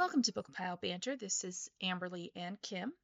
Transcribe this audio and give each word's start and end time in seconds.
Welcome 0.00 0.22
to 0.22 0.32
Book 0.32 0.50
Pile 0.54 0.78
Banter. 0.78 1.14
This 1.14 1.44
is 1.44 1.70
Amberlee 1.82 2.32
and 2.34 2.58
Kim. 2.62 2.94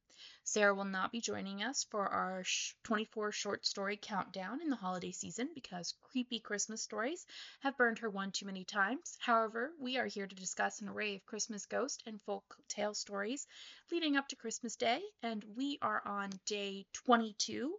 Sarah 0.43 0.73
will 0.73 0.83
not 0.83 1.11
be 1.11 1.21
joining 1.21 1.61
us 1.61 1.83
for 1.91 2.07
our 2.07 2.43
24 2.85 3.31
short 3.31 3.67
story 3.67 3.99
countdown 4.01 4.63
in 4.63 4.71
the 4.71 4.75
holiday 4.75 5.11
season 5.11 5.51
because 5.53 5.93
creepy 6.01 6.39
Christmas 6.39 6.81
stories 6.81 7.27
have 7.59 7.77
burned 7.77 7.99
her 7.99 8.09
one 8.09 8.31
too 8.31 8.47
many 8.47 8.63
times. 8.63 9.15
However, 9.19 9.73
we 9.79 9.99
are 9.99 10.07
here 10.07 10.25
to 10.25 10.35
discuss 10.35 10.81
an 10.81 10.89
array 10.89 11.17
of 11.17 11.25
Christmas 11.27 11.67
ghost 11.67 12.01
and 12.07 12.19
folk 12.19 12.57
tale 12.67 12.95
stories 12.95 13.45
leading 13.91 14.17
up 14.17 14.27
to 14.29 14.35
Christmas 14.35 14.75
Day, 14.75 14.99
and 15.21 15.45
we 15.55 15.77
are 15.83 16.01
on 16.03 16.31
day 16.47 16.87
22 16.93 17.77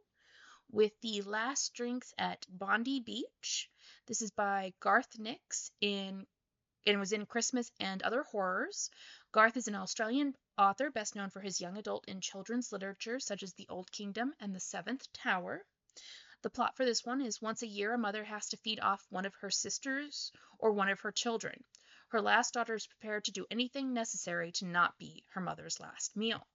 with 0.70 0.92
the 1.00 1.22
last 1.22 1.74
drinks 1.74 2.14
at 2.18 2.46
Bondi 2.48 3.00
Beach. 3.00 3.68
This 4.06 4.22
is 4.22 4.30
by 4.30 4.74
Garth 4.78 5.18
Nix 5.18 5.72
in 5.80 6.24
and 6.88 6.98
was 6.98 7.12
in 7.12 7.26
Christmas 7.26 7.70
and 7.80 8.02
Other 8.02 8.22
Horrors. 8.22 8.90
Garth 9.30 9.56
is 9.56 9.68
an 9.68 9.74
Australian 9.74 10.34
author 10.56 10.90
best 10.90 11.14
known 11.14 11.28
for 11.30 11.40
his 11.40 11.60
young 11.60 11.76
adult 11.76 12.06
and 12.08 12.22
children's 12.22 12.72
literature 12.72 13.20
such 13.20 13.42
as 13.42 13.52
The 13.52 13.66
Old 13.68 13.92
Kingdom 13.92 14.32
and 14.40 14.54
The 14.54 14.60
Seventh 14.60 15.06
Tower. 15.12 15.64
The 16.42 16.50
plot 16.50 16.76
for 16.76 16.84
this 16.84 17.04
one 17.04 17.20
is 17.20 17.42
once 17.42 17.62
a 17.62 17.66
year 17.66 17.92
a 17.92 17.98
mother 17.98 18.24
has 18.24 18.48
to 18.48 18.56
feed 18.56 18.80
off 18.80 19.04
one 19.10 19.26
of 19.26 19.34
her 19.36 19.50
sisters 19.50 20.32
or 20.58 20.72
one 20.72 20.88
of 20.88 21.00
her 21.00 21.12
children. 21.12 21.62
Her 22.08 22.22
last 22.22 22.54
daughter 22.54 22.74
is 22.74 22.86
prepared 22.86 23.24
to 23.26 23.32
do 23.32 23.46
anything 23.50 23.92
necessary 23.92 24.52
to 24.52 24.64
not 24.64 24.96
be 24.98 25.24
her 25.34 25.40
mother's 25.42 25.78
last 25.78 26.16
meal. 26.16 26.46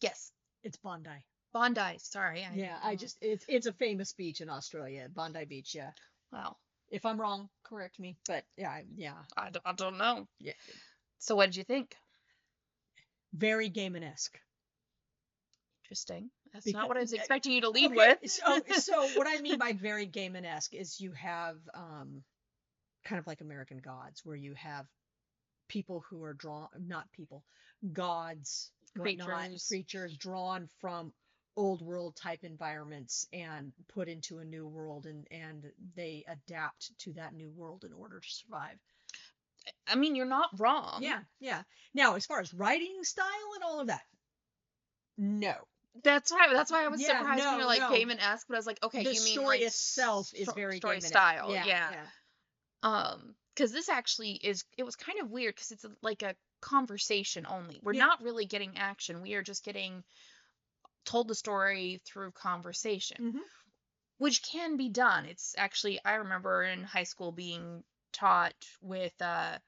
Yes, 0.00 0.32
It's 0.62 0.76
Bondi. 0.76 1.24
Bondi. 1.52 1.98
Sorry. 1.98 2.44
I, 2.44 2.52
Yeah, 2.52 2.78
I 2.82 2.96
just 2.96 3.16
it's 3.22 3.46
it's 3.48 3.66
a 3.66 3.72
famous 3.72 4.12
beach 4.12 4.40
in 4.42 4.50
Australia, 4.50 5.08
Bondi 5.08 5.44
Beach. 5.46 5.74
Yeah. 5.74 5.92
Well, 6.30 6.58
If 6.90 7.04
I'm 7.06 7.20
wrong, 7.20 7.48
correct 7.64 7.98
me. 7.98 8.16
But 8.26 8.44
yeah, 8.56 8.70
I- 8.70 8.84
yeah, 8.96 9.14
I 9.36 9.50
don't, 9.50 9.62
I 9.66 9.72
don't 9.72 9.98
know. 9.98 10.28
yeah. 10.40 10.52
So, 11.18 11.34
what 11.36 11.46
did 11.46 11.56
you 11.56 11.64
think? 11.64 11.94
Very 13.32 13.70
Gaiman-esque. 13.70 14.38
Interesting. 15.84 16.30
That's 16.52 16.64
Because- 16.64 16.78
not 16.78 16.88
what 16.88 16.96
I 16.96 17.00
was 17.00 17.12
uh, 17.12 17.16
expecting 17.16 17.52
you 17.52 17.62
to 17.62 17.70
lead 17.70 17.90
Okay, 17.92 18.16
with. 18.22 18.30
so 18.30 18.60
so 18.78 19.08
what 19.18 19.26
I 19.26 19.40
mean 19.40 19.58
by 19.58 19.72
very 19.72 20.06
Gaiman-esque 20.06 20.74
is 20.74 21.00
you 21.00 21.12
have 21.12 21.56
um 21.74 22.22
kind 23.04 23.18
of 23.18 23.26
like 23.26 23.40
American 23.40 23.78
Gods, 23.78 24.24
where 24.24 24.36
you 24.36 24.54
have 24.54 24.86
people 25.68 26.04
who 26.08 26.22
are 26.22 26.32
drawn, 26.34 26.68
not 26.86 27.10
people, 27.12 27.42
gods, 27.92 28.70
whatnot, 28.96 29.26
Creatures. 29.28 29.66
creatures 29.68 30.16
drawn 30.16 30.68
from 30.80 31.12
old 31.56 31.82
world 31.82 32.16
type 32.16 32.42
environments 32.42 33.26
and 33.32 33.72
put 33.88 34.08
into 34.08 34.38
a 34.38 34.44
new 34.44 34.66
world 34.66 35.06
and 35.06 35.26
and 35.30 35.70
they 35.94 36.24
adapt 36.28 36.96
to 36.98 37.12
that 37.12 37.34
new 37.34 37.50
world 37.50 37.84
in 37.84 37.92
order 37.92 38.20
to 38.20 38.28
survive. 38.28 38.78
I 39.86 39.94
mean, 39.94 40.14
you're 40.14 40.26
not 40.26 40.50
wrong. 40.58 41.02
Yeah, 41.02 41.20
yeah. 41.40 41.62
Now, 41.94 42.16
as 42.16 42.26
far 42.26 42.40
as 42.40 42.52
writing 42.52 43.02
style 43.02 43.26
and 43.54 43.64
all 43.64 43.80
of 43.80 43.86
that, 43.86 44.02
no. 45.16 45.54
That's 46.02 46.32
why. 46.32 46.48
That's 46.52 46.72
why 46.72 46.84
I 46.84 46.88
was 46.88 47.00
Yeah, 47.00 47.18
surprised 47.18 47.44
when 47.46 47.58
you're 47.58 47.66
like 47.66 47.80
no. 47.80 47.90
Gaiman-esque, 47.90 48.46
but 48.48 48.54
I 48.54 48.58
was 48.58 48.66
like, 48.66 48.82
okay, 48.82 49.04
the 49.04 49.14
you 49.14 49.20
mean 49.22 49.36
the 49.36 49.40
story 49.40 49.58
like 49.58 49.66
itself 49.66 50.30
is 50.34 50.44
sto- 50.44 50.54
very 50.54 50.76
story 50.76 51.00
style. 51.00 51.50
Yeah, 51.52 51.64
yeah. 51.66 51.90
yeah. 51.92 52.06
Um, 52.82 53.34
because 53.54 53.72
this 53.72 53.88
actually 53.88 54.32
is. 54.32 54.64
It 54.76 54.82
was 54.82 54.96
kind 54.96 55.20
of 55.20 55.30
weird 55.30 55.54
because 55.54 55.70
it's 55.70 55.84
a, 55.84 55.90
like 56.02 56.22
a 56.22 56.34
conversation 56.60 57.46
only. 57.48 57.78
We're 57.82 57.92
Yeah. 57.92 58.06
not 58.06 58.22
really 58.22 58.46
getting 58.46 58.76
action. 58.76 59.22
We 59.22 59.34
are 59.34 59.42
just 59.42 59.64
getting 59.64 60.02
told 61.04 61.28
the 61.28 61.34
story 61.34 62.00
through 62.04 62.32
conversation, 62.32 63.32
Mhm. 63.32 63.40
which 64.18 64.42
can 64.42 64.76
be 64.76 64.88
done. 64.88 65.26
It's 65.26 65.54
actually 65.58 66.02
I 66.04 66.14
remember 66.14 66.62
in 66.62 66.82
high 66.84 67.04
school 67.04 67.32
being 67.32 67.84
taught 68.12 68.54
with 68.80 69.20
uh, 69.20 69.58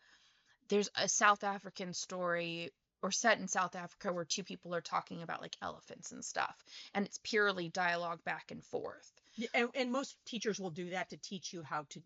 there's 0.69 0.89
a 0.95 1.09
South 1.09 1.45
African 1.45 1.93
story 1.95 2.73
or 3.03 3.13
set 3.13 3.39
in 3.39 3.47
South 3.47 3.77
Africa 3.77 4.13
where 4.13 4.25
two 4.25 4.43
people 4.43 4.75
are 4.75 4.81
talking 4.81 5.23
about 5.23 5.41
like 5.43 5.57
elephants 5.63 6.13
and 6.13 6.25
stuff, 6.25 6.57
and 6.95 7.05
it's 7.07 7.21
purely 7.23 7.69
dialogue 7.69 8.25
back 8.25 8.51
and 8.51 8.65
forth. 8.65 9.13
Yeah, 9.37 9.49
and, 9.55 9.69
and 9.75 9.93
most 9.93 10.17
teachers 10.25 10.59
will 10.59 10.71
do 10.71 10.91
that 10.91 11.11
to 11.11 11.17
teach 11.19 11.53
you 11.53 11.63
how 11.63 11.85
to 11.91 12.03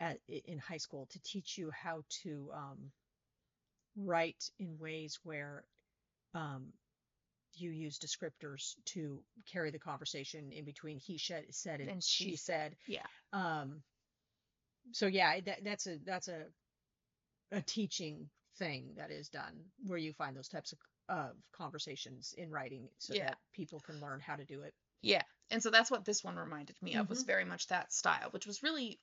uh, 0.00 0.14
in 0.28 0.58
high 0.58 0.78
school 0.78 1.06
to 1.10 1.20
teach 1.22 1.58
you 1.58 1.70
how 1.70 2.02
to 2.22 2.50
um, 2.54 2.92
write 3.96 4.50
in 4.58 4.78
ways 4.78 5.18
where 5.22 5.64
um, 6.34 6.72
you 7.60 7.70
use 7.70 7.98
descriptors 7.98 8.74
to 8.86 9.22
carry 9.50 9.70
the 9.70 9.78
conversation 9.78 10.52
in 10.52 10.64
between 10.64 10.98
he 10.98 11.18
said 11.18 11.44
said 11.50 11.80
and, 11.80 11.90
And 11.90 12.02
she 12.04 12.30
she 12.30 12.36
said 12.36 12.76
Yeah. 12.86 13.06
um 13.32 13.82
so 14.92 15.06
yeah 15.06 15.40
that, 15.40 15.64
that's 15.64 15.86
a 15.86 15.98
that's 16.04 16.28
a 16.28 16.46
a 17.52 17.60
teaching 17.62 18.28
thing 18.58 18.94
that 18.96 19.10
is 19.10 19.28
done 19.28 19.54
where 19.86 19.98
you 19.98 20.12
find 20.12 20.36
those 20.36 20.48
types 20.48 20.72
of, 20.72 20.78
of 21.08 21.36
conversations 21.52 22.34
in 22.36 22.50
writing 22.50 22.88
so 22.98 23.14
Yeah. 23.14 23.26
that 23.26 23.38
people 23.52 23.80
can 23.80 24.00
learn 24.00 24.20
how 24.20 24.36
to 24.36 24.44
do 24.44 24.62
it 24.62 24.74
Yeah. 25.02 25.22
And 25.50 25.62
so 25.62 25.70
that's 25.70 25.90
what 25.90 26.04
this 26.04 26.22
one 26.22 26.36
reminded 26.36 26.76
me 26.82 26.94
of 26.94 27.08
was 27.08 27.22
Mhm. 27.22 27.26
very 27.26 27.44
much 27.44 27.66
that 27.68 27.92
style, 27.92 28.30
which 28.30 28.46
was 28.46 28.62
really 28.62 29.00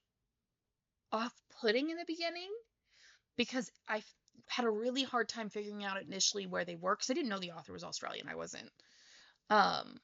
off-putting 1.12 1.89
in 1.89 1.97
the 1.97 2.06
beginning 2.06 2.51
because 3.38 3.72
I 3.88 4.03
had 4.48 4.66
a 4.66 4.70
really 4.70 5.03
hard 5.03 5.28
time 5.30 5.50
figuring 5.50 5.84
out 5.84 6.02
initially 6.02 6.48
where 6.48 6.66
they 6.66 6.75
were 6.75 6.96
because 6.96 7.09
I 7.09 7.14
didn't 7.14 7.30
know 7.30 7.40
the 7.40 7.52
author 7.52 7.74
was 7.74 7.84
Australian. 7.84 8.28
I 8.30 8.36
wasn't. 8.36 8.70
Um, 9.50 10.00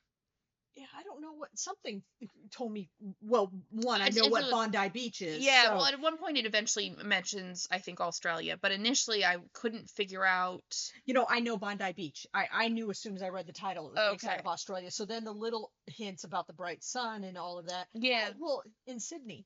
Yeah, 0.75 0.85
I 0.97 1.03
don't 1.03 1.21
know 1.21 1.33
what 1.33 1.49
something 1.55 2.01
told 2.51 2.71
me. 2.71 2.89
Well, 3.21 3.51
one, 3.69 4.01
I 4.01 4.09
know 4.09 4.27
what 4.27 4.49
Bondi 4.49 4.89
Beach 4.89 5.21
is. 5.21 5.43
yeah, 5.45 5.65
so- 5.65 5.75
well, 5.75 5.85
at 5.85 5.99
one 5.99 6.17
point 6.17 6.37
it 6.37 6.45
eventually 6.47 6.95
mentions, 7.03 7.67
I 7.69 7.77
think, 7.77 8.01
Australia, 8.01 8.57
but 8.59 8.71
initially 8.71 9.23
I 9.23 9.37
couldn't 9.53 9.89
figure 9.89 10.25
out. 10.25 10.63
you 11.05 11.13
know, 11.13 11.27
I 11.29 11.41
know 11.41 11.57
Bondi 11.57 11.91
Beach. 11.93 12.25
I 12.33 12.47
I 12.51 12.67
knew 12.69 12.89
as 12.89 12.97
soon 12.99 13.15
as 13.15 13.21
I 13.21 13.29
read 13.29 13.45
the 13.45 13.53
title 13.53 13.89
it 13.89 13.93
was 13.93 14.23
Okay. 14.23 14.37
of 14.39 14.47
Australia. 14.47 14.89
So 14.89 15.05
then 15.05 15.23
the 15.25 15.31
little 15.33 15.71
hints 15.85 16.23
about 16.23 16.47
the 16.47 16.53
bright 16.53 16.83
sun 16.83 17.23
and 17.23 17.37
all 17.37 17.59
of 17.59 17.67
that. 17.67 17.87
Yeah. 17.93 18.29
Oh, 18.31 18.37
well, 18.39 18.63
in 18.87 18.99
Sydney. 18.99 19.45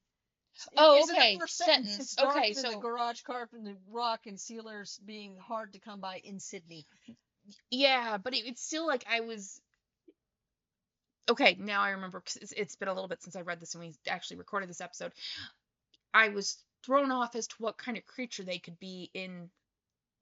Oh, 0.77 1.05
the 1.05 1.13
okay, 1.13 1.37
first 1.39 1.57
sentence. 1.57 1.99
It's 1.99 2.15
dark 2.15 2.37
Okay, 2.37 2.49
in 2.49 2.61
the 2.61 2.77
garage 2.81 3.21
the 3.23 3.75
rock 3.89 4.27
and 4.27 4.39
sealers 4.39 4.99
being 5.05 5.37
hard 5.37 5.73
to 5.73 5.79
come 5.79 5.99
by 5.99 6.17
in 6.23 6.39
Sydney. 6.39 6.85
Yeah, 7.69 8.17
but 8.17 8.33
it, 8.33 8.45
it's 8.45 8.61
still 8.61 8.85
like 8.87 9.05
I 9.09 9.21
was. 9.21 9.61
Okay, 11.29 11.57
now 11.59 11.81
I 11.81 11.89
remember 11.91 12.21
'cause 12.21 12.37
it's, 12.37 12.53
it's 12.53 12.75
been 12.75 12.87
a 12.87 12.93
little 12.93 13.09
bit 13.09 13.21
since 13.21 13.35
I 13.35 13.41
read 13.41 13.59
this 13.59 13.75
and 13.75 13.83
we 13.83 13.93
actually 14.07 14.37
recorded 14.37 14.69
this 14.69 14.81
episode. 14.81 15.11
I 16.13 16.29
was 16.29 16.57
thrown 16.83 17.11
off 17.11 17.35
as 17.35 17.47
to 17.47 17.55
what 17.59 17.77
kind 17.77 17.97
of 17.97 18.05
creature 18.05 18.43
they 18.43 18.59
could 18.59 18.79
be 18.79 19.09
in 19.13 19.49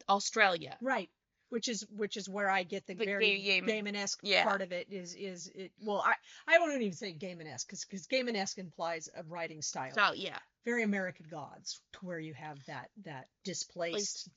Australia. 0.10 0.78
Right. 0.82 1.10
Which 1.50 1.68
is 1.70 1.86
which 1.96 2.18
is 2.18 2.28
where 2.28 2.50
I 2.50 2.64
get 2.64 2.86
the 2.88 2.96
The 2.96 3.06
very 3.06 3.40
Ga- 3.40 3.62
Gaiman- 3.62 3.70
Gaiman-esque 3.94 4.20
yeah. 4.24 4.44
part 4.44 4.62
of 4.62 4.72
it 4.72 4.88
is 4.92 5.14
is 5.16 5.48
it 5.54 5.72
well 5.80 6.04
I 6.06 6.16
I 6.48 6.60
won't 6.60 6.74
even 6.82 6.94
say 6.94 7.14
Gaiman-esque 7.14 7.68
because 7.68 7.86
because 7.86 8.08
Gaiman-esque 8.08 8.58
implies 8.58 9.10
a 9.16 9.24
writing 9.24 9.62
style. 9.62 9.92
So 9.94 10.14
yeah, 10.14 10.40
very 10.66 10.84
American 10.84 11.28
Gods, 11.30 11.82
to 11.94 12.00
where 12.06 12.20
you 12.20 12.34
have 12.34 12.58
that 12.66 12.90
that 13.04 13.28
displaced 13.44 14.28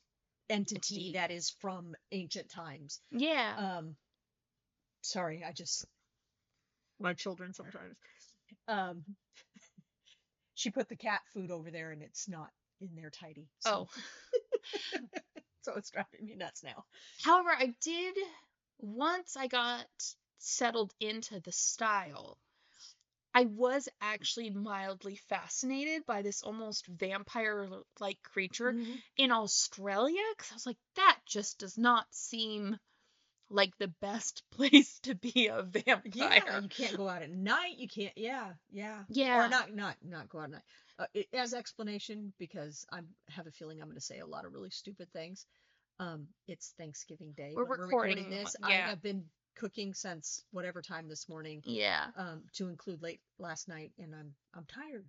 entity 0.49 0.75
entity. 0.77 1.11
that 1.13 1.31
is 1.31 1.49
from 1.59 1.95
ancient 2.11 2.49
times. 2.49 3.01
yeah. 3.11 3.55
Um, 3.77 3.95
sorry, 5.01 5.43
I 5.43 5.51
just 5.51 5.85
my 6.99 7.13
children 7.13 7.53
sometimes. 7.53 7.95
Um, 8.67 9.03
she 10.53 10.69
put 10.69 10.89
the 10.89 10.95
cat 10.95 11.21
food 11.33 11.49
over 11.51 11.71
there, 11.71 11.91
and 11.91 12.01
it's 12.03 12.27
not 12.29 12.49
in 12.81 12.89
there 12.95 13.09
tidy. 13.09 13.47
oh, 13.65 13.87
so, 15.61 15.73
it's 15.75 15.91
driving 15.91 16.25
me 16.25 16.35
nuts 16.35 16.63
now. 16.63 16.85
however, 17.23 17.49
I 17.57 17.73
did 17.81 18.15
once 18.79 19.35
I 19.37 19.47
got 19.47 19.87
settled 20.37 20.93
into 20.99 21.39
the 21.39 21.51
style. 21.51 22.37
I 23.33 23.45
was 23.45 23.87
actually 24.01 24.49
mildly 24.49 25.15
fascinated 25.29 26.05
by 26.07 26.23
this 26.23 26.41
almost 26.41 26.87
vampire-like 26.87 28.23
creature. 28.23 28.73
Mm-hmm. 28.73 28.93
in 29.17 29.31
Australia 29.31 30.21
because 30.35 30.51
I 30.51 30.55
was 30.55 30.65
like, 30.65 30.79
that 30.95 31.19
just 31.27 31.59
does 31.59 31.77
not 31.77 32.07
seem 32.09 32.79
like 33.49 33.77
the 33.77 33.87
best 34.01 34.43
place 34.51 34.99
to 35.03 35.15
be 35.15 35.47
a 35.47 35.63
vampire. 35.63 36.03
Yeah, 36.13 36.59
you 36.59 36.69
can't 36.69 36.97
go 36.97 37.07
out 37.07 37.21
at 37.21 37.29
night. 37.31 37.77
You 37.77 37.87
can't. 37.87 38.13
Yeah, 38.15 38.53
yeah. 38.71 39.03
Yeah. 39.09 39.45
Or 39.45 39.49
not, 39.49 39.73
not, 39.75 39.95
not 40.03 40.29
go 40.29 40.39
out 40.39 40.45
at 40.45 40.51
night. 40.51 40.61
Uh, 40.99 41.05
it, 41.13 41.27
as 41.33 41.53
explanation, 41.53 42.33
because 42.37 42.85
I 42.91 42.99
have 43.29 43.47
a 43.47 43.51
feeling 43.51 43.79
I'm 43.79 43.87
going 43.87 43.95
to 43.95 44.01
say 44.01 44.19
a 44.19 44.25
lot 44.25 44.45
of 44.45 44.53
really 44.53 44.69
stupid 44.69 45.07
things. 45.13 45.45
Um, 45.97 46.27
it's 46.47 46.73
Thanksgiving 46.77 47.31
Day. 47.37 47.53
We're 47.55 47.63
when 47.65 47.79
recording, 47.79 48.29
this. 48.29 48.55
uh, 48.61 48.67
I 48.67 48.73
have 48.73 49.01
been 49.01 49.23
cooking 49.55 49.93
since 49.93 50.43
whatever 50.51 50.81
time 50.81 51.07
this 51.07 51.27
morning. 51.29 51.61
Yeah. 51.65 52.07
Um, 52.17 52.43
to 52.53 52.67
include 52.67 53.01
late 53.01 53.21
last 53.37 53.67
night, 53.69 53.91
and 53.97 54.13
I'm 54.13 54.33
I'm 54.53 54.65
tired, 54.65 55.05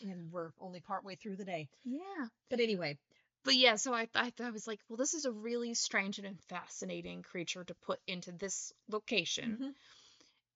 and 0.00 0.30
we're 0.32 0.50
only 0.60 0.80
partway 0.80 1.16
through 1.16 1.36
the 1.36 1.44
day. 1.44 1.68
Yeah. 1.84 2.26
But 2.48 2.60
anyway, 2.60 2.98
But 3.44 3.54
yeah, 3.56 3.76
so 3.76 3.92
I, 3.92 4.08
I, 4.14 4.32
I 4.42 4.50
was 4.50 4.66
like, 4.68 4.78
well, 4.88 4.96
this 4.96 5.14
is 5.14 5.24
a 5.24 5.32
really 5.32 5.74
strange 5.74 6.18
and 6.20 6.38
fascinating 6.48 7.22
creature 7.22 7.64
to 7.64 7.74
put 7.86 7.98
into 8.06 8.30
this 8.32 8.72
location. 8.88 9.58
Mhm. 9.60 9.74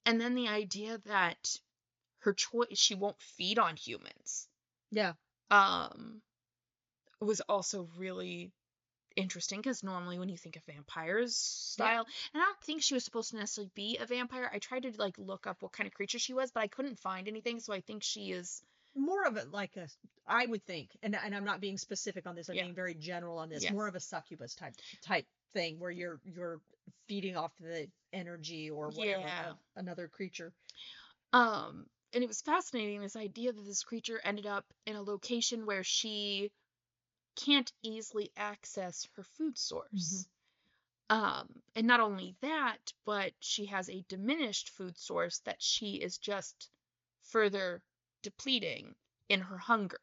And 0.06 0.20
then 0.20 0.34
the 0.36 0.48
idea 0.48 0.98
that 1.06 1.58
her 2.20 2.32
choice, 2.32 2.78
she 2.78 2.94
won't 2.94 3.20
feed 3.20 3.58
on 3.58 3.76
humans, 3.76 4.48
yeah, 4.90 5.12
um, 5.50 6.20
was 7.20 7.40
also 7.42 7.88
really 7.96 8.52
interesting 9.16 9.60
because 9.60 9.82
normally 9.82 10.18
when 10.18 10.28
you 10.28 10.36
think 10.36 10.56
of 10.56 10.62
vampires 10.64 11.34
style, 11.36 12.06
and 12.34 12.42
I 12.42 12.46
don't 12.46 12.60
think 12.62 12.82
she 12.82 12.94
was 12.94 13.04
supposed 13.04 13.30
to 13.30 13.36
necessarily 13.36 13.70
be 13.74 13.98
a 13.98 14.06
vampire. 14.06 14.50
I 14.52 14.58
tried 14.58 14.82
to 14.82 14.92
like 14.98 15.16
look 15.18 15.46
up 15.46 15.62
what 15.62 15.72
kind 15.72 15.86
of 15.86 15.94
creature 15.94 16.18
she 16.18 16.34
was, 16.34 16.50
but 16.50 16.62
I 16.62 16.66
couldn't 16.68 16.98
find 16.98 17.26
anything. 17.28 17.60
So 17.60 17.72
I 17.72 17.80
think 17.80 18.02
she 18.02 18.32
is 18.32 18.62
more 18.94 19.24
of 19.24 19.36
a 19.36 19.44
like 19.50 19.76
a 19.76 19.88
I 20.26 20.46
would 20.46 20.64
think, 20.64 20.90
and 21.02 21.16
and 21.16 21.34
I'm 21.34 21.44
not 21.44 21.60
being 21.60 21.78
specific 21.78 22.26
on 22.26 22.34
this. 22.34 22.48
I'm 22.48 22.56
Yeah. 22.56 22.64
being 22.64 22.74
very 22.74 22.94
general 22.94 23.38
on 23.38 23.48
this. 23.48 23.64
Yeah. 23.64 23.72
More 23.72 23.88
of 23.88 23.94
a 23.94 24.00
succubus 24.00 24.54
type 24.54 24.74
type 25.02 25.26
thing 25.52 25.78
where 25.78 25.90
you're 25.90 26.20
you're 26.24 26.60
feeding 27.08 27.36
off 27.36 27.52
the 27.60 27.88
energy 28.12 28.70
or 28.70 28.88
whatever 28.88 29.20
Yeah. 29.20 29.52
another 29.76 30.08
creature. 30.08 30.52
Um, 31.32 31.86
and 32.16 32.24
it 32.24 32.28
was 32.28 32.40
fascinating 32.40 33.02
this 33.02 33.14
idea 33.14 33.52
that 33.52 33.66
this 33.66 33.84
creature 33.84 34.18
ended 34.24 34.46
up 34.46 34.64
in 34.86 34.96
a 34.96 35.02
location 35.02 35.66
where 35.66 35.84
she 35.84 36.50
can't 37.36 37.70
easily 37.82 38.32
access 38.38 39.06
her 39.16 39.22
food 39.36 39.58
source. 39.58 40.26
Um, 41.10 41.46
and 41.74 41.86
not 41.86 42.00
only 42.00 42.34
that, 42.40 42.78
but 43.04 43.32
she 43.40 43.66
has 43.66 43.90
a 43.90 44.02
diminished 44.08 44.70
food 44.70 44.96
source 44.96 45.40
that 45.44 45.60
she 45.60 45.96
is 45.96 46.16
just 46.16 46.70
further 47.24 47.82
depleting 48.22 48.94
in 49.28 49.42
her 49.42 49.58
hunger. 49.58 50.00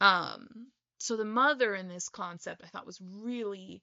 Um, 0.00 0.66
so 0.98 1.16
the 1.16 1.24
mother 1.24 1.76
in 1.76 1.86
this 1.86 2.08
concept 2.08 2.62
I 2.64 2.66
thought 2.66 2.86
was 2.86 3.00
really 3.00 3.82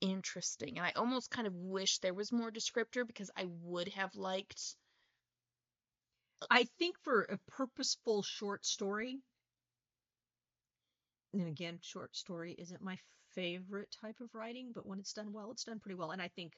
interesting, 0.00 0.78
and 0.78 0.86
I 0.86 0.92
almost 0.96 1.30
kind 1.30 1.46
of 1.46 1.54
wish 1.54 1.98
there 1.98 2.14
was 2.14 2.32
more 2.32 2.50
descriptor 2.50 3.06
because 3.06 3.30
I 3.36 3.44
would 3.62 3.88
have 3.88 4.16
liked 4.16 4.74
I 6.50 6.64
think 6.78 6.96
for 7.02 7.22
a 7.22 7.38
purposeful 7.50 8.22
short 8.22 8.64
story, 8.64 9.20
and 11.32 11.48
again, 11.48 11.78
short 11.82 12.16
story 12.16 12.54
isn't 12.58 12.82
my 12.82 12.96
favorite 13.34 13.94
type 14.00 14.16
of 14.20 14.34
writing, 14.34 14.72
but 14.74 14.86
when 14.86 14.98
it's 14.98 15.12
done 15.12 15.32
well, 15.32 15.50
it's 15.50 15.64
done 15.64 15.78
pretty 15.78 15.94
well. 15.96 16.10
And 16.12 16.22
I 16.22 16.28
think 16.28 16.52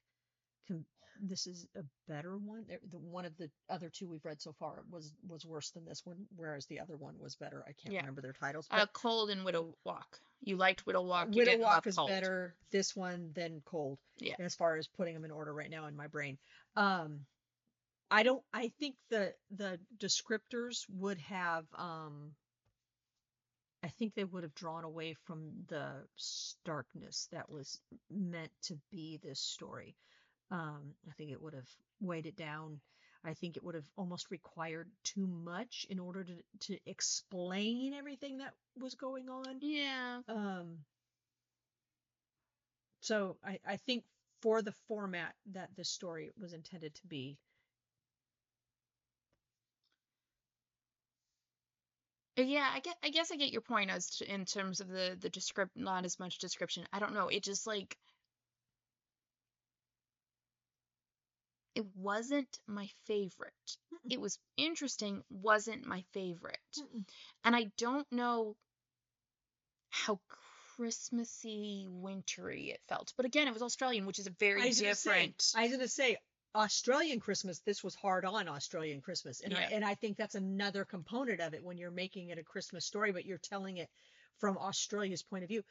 com- 0.69 0.85
this 1.23 1.47
is 1.47 1.67
a 1.77 1.82
better 2.09 2.37
one. 2.38 2.65
The 2.91 2.99
one 2.99 3.25
of 3.25 3.37
the 3.37 3.50
other 3.69 3.91
two 3.91 4.09
we've 4.09 4.25
read 4.25 4.41
so 4.41 4.53
far 4.53 4.85
was 4.91 5.12
was 5.29 5.44
worse 5.44 5.71
than 5.71 5.85
this 5.85 6.06
one, 6.06 6.27
whereas 6.37 6.67
the 6.67 6.81
other 6.81 6.97
one 6.97 7.15
was 7.19 7.37
better. 7.37 7.65
I 7.67 7.73
can't 7.73 7.93
Yeah. 7.94 8.00
remember 8.00 8.21
their 8.23 8.32
titles. 8.32 8.67
uh, 8.71 8.87
Cold 8.93 9.31
and 9.31 9.44
Widow 9.44 9.75
Walk. 9.85 10.21
You 10.43 10.56
liked 10.56 10.87
Widow 10.87 11.03
Walk. 11.03 11.29
you 11.32 11.38
Widow 11.44 11.59
Walk 11.59 11.87
is 11.87 11.97
Cold. 11.97 12.09
better 12.09 12.55
this 12.71 12.94
one 12.97 13.32
than 13.35 13.61
Cold. 13.67 13.99
Yeah. 14.19 14.37
As 14.38 14.55
far 14.55 14.77
as 14.77 14.87
putting 14.88 15.15
them 15.15 15.25
in 15.25 15.31
order 15.31 15.53
right 15.53 15.71
now 15.71 15.87
in 15.87 15.97
my 15.97 16.06
brain. 16.06 16.38
Um 16.77 17.27
I 18.10 18.22
don't 18.22 18.44
I 18.52 18.68
think 18.68 18.96
the 19.08 19.34
the 19.50 19.80
descriptors 19.98 20.88
would 20.90 21.18
have 21.18 21.66
um 21.74 22.34
I 23.82 23.88
think 23.88 24.14
they 24.14 24.24
would 24.24 24.42
have 24.42 24.54
drawn 24.54 24.84
away 24.84 25.12
from 25.14 25.64
the 25.68 26.06
starkness 26.16 27.28
that 27.32 27.50
was 27.50 27.78
meant 28.10 28.52
to 28.62 28.78
be 28.90 29.18
this 29.18 29.40
story. 29.40 29.96
Um 30.50 30.94
I 31.08 31.12
think 31.12 31.30
it 31.30 31.40
would 31.42 31.54
have 31.54 31.68
weighed 32.00 32.26
it 32.26 32.36
down. 32.36 32.80
I 33.24 33.34
think 33.34 33.56
it 33.56 33.64
would 33.64 33.74
have 33.74 33.90
almost 33.96 34.30
required 34.30 34.90
too 35.04 35.26
much 35.26 35.86
in 35.90 35.98
order 35.98 36.24
to 36.24 36.42
to 36.60 36.78
explain 36.86 37.94
everything 37.94 38.38
that 38.38 38.54
was 38.76 38.94
going 38.94 39.28
on. 39.28 39.58
Yeah. 39.60 40.22
Um, 40.28 40.84
so 43.00 43.36
I, 43.44 43.58
I 43.66 43.76
think 43.76 44.04
for 44.42 44.62
the 44.62 44.72
format 44.88 45.34
that 45.52 45.70
this 45.76 45.90
story 45.90 46.30
was 46.38 46.52
intended 46.52 46.94
to 46.94 47.06
be, 47.06 47.38
Yeah, 52.46 52.69
I 52.72 52.81
get 52.81 52.96
I 53.02 53.10
guess 53.10 53.31
I 53.32 53.37
get 53.37 53.52
your 53.52 53.60
point 53.62 53.90
as 53.90 54.10
to, 54.16 54.32
in 54.32 54.44
terms 54.44 54.81
of 54.81 54.88
the 54.88 55.16
the 55.20 55.31
descript 55.31 55.72
not 55.76 56.04
as 56.04 56.19
much 56.19 56.38
description. 56.38 56.87
I 56.92 56.98
don't 56.98 57.14
know. 57.14 57.28
It 57.28 57.42
just 57.42 57.66
like 57.66 57.96
it 61.75 61.87
wasn't 61.96 62.58
my 62.66 62.88
favorite. 63.06 63.52
Mm-mm. 63.94 64.12
It 64.12 64.20
was 64.20 64.38
interesting, 64.56 65.22
wasn't 65.31 65.87
my 65.87 66.04
favorite. 66.12 66.58
Mm-mm. 66.78 67.04
And 67.44 67.54
I 67.54 67.70
don't 67.78 68.10
know 68.12 68.56
how 69.90 70.20
Christmassy, 70.76 71.86
wintry 71.88 72.70
it 72.70 72.81
felt. 72.88 73.12
But 73.16 73.26
again, 73.26 73.46
it 73.48 73.52
was 73.54 73.62
Australian, 73.62 74.06
which 74.06 74.19
is 74.19 74.26
a 74.26 74.34
very 74.38 74.60
I 74.60 74.64
gonna 74.64 74.75
say- 74.75 74.84
different. 74.84 75.52
I 75.56 75.62
was 75.62 75.72
gonna 75.72 75.88
say 75.88 76.16
Australian 76.55 77.20
Christmas. 77.20 77.61
This 77.61 77.85
was 77.85 77.94
hard 77.94 78.25
on 78.25 78.49
Australian 78.49 79.00
Christmas, 79.00 79.41
and 79.41 79.55
I, 79.55 79.62
and 79.73 79.85
I 79.85 79.94
think 79.94 80.17
that's 80.17 80.35
another 80.35 80.85
component 80.85 81.41
of 81.41 81.55
it 81.55 81.62
when 81.64 81.79
you're 81.79 81.91
making 81.91 82.31
it 82.31 82.38
a 82.38 82.43
Christmas 82.43 82.85
story, 82.85 83.12
but 83.12 83.25
you're 83.25 83.38
telling 83.38 83.76
it 83.76 83.88
from 84.38 84.58
Australia's 84.58 85.23
point 85.23 85.44
of 85.44 85.49
view. 85.49 85.62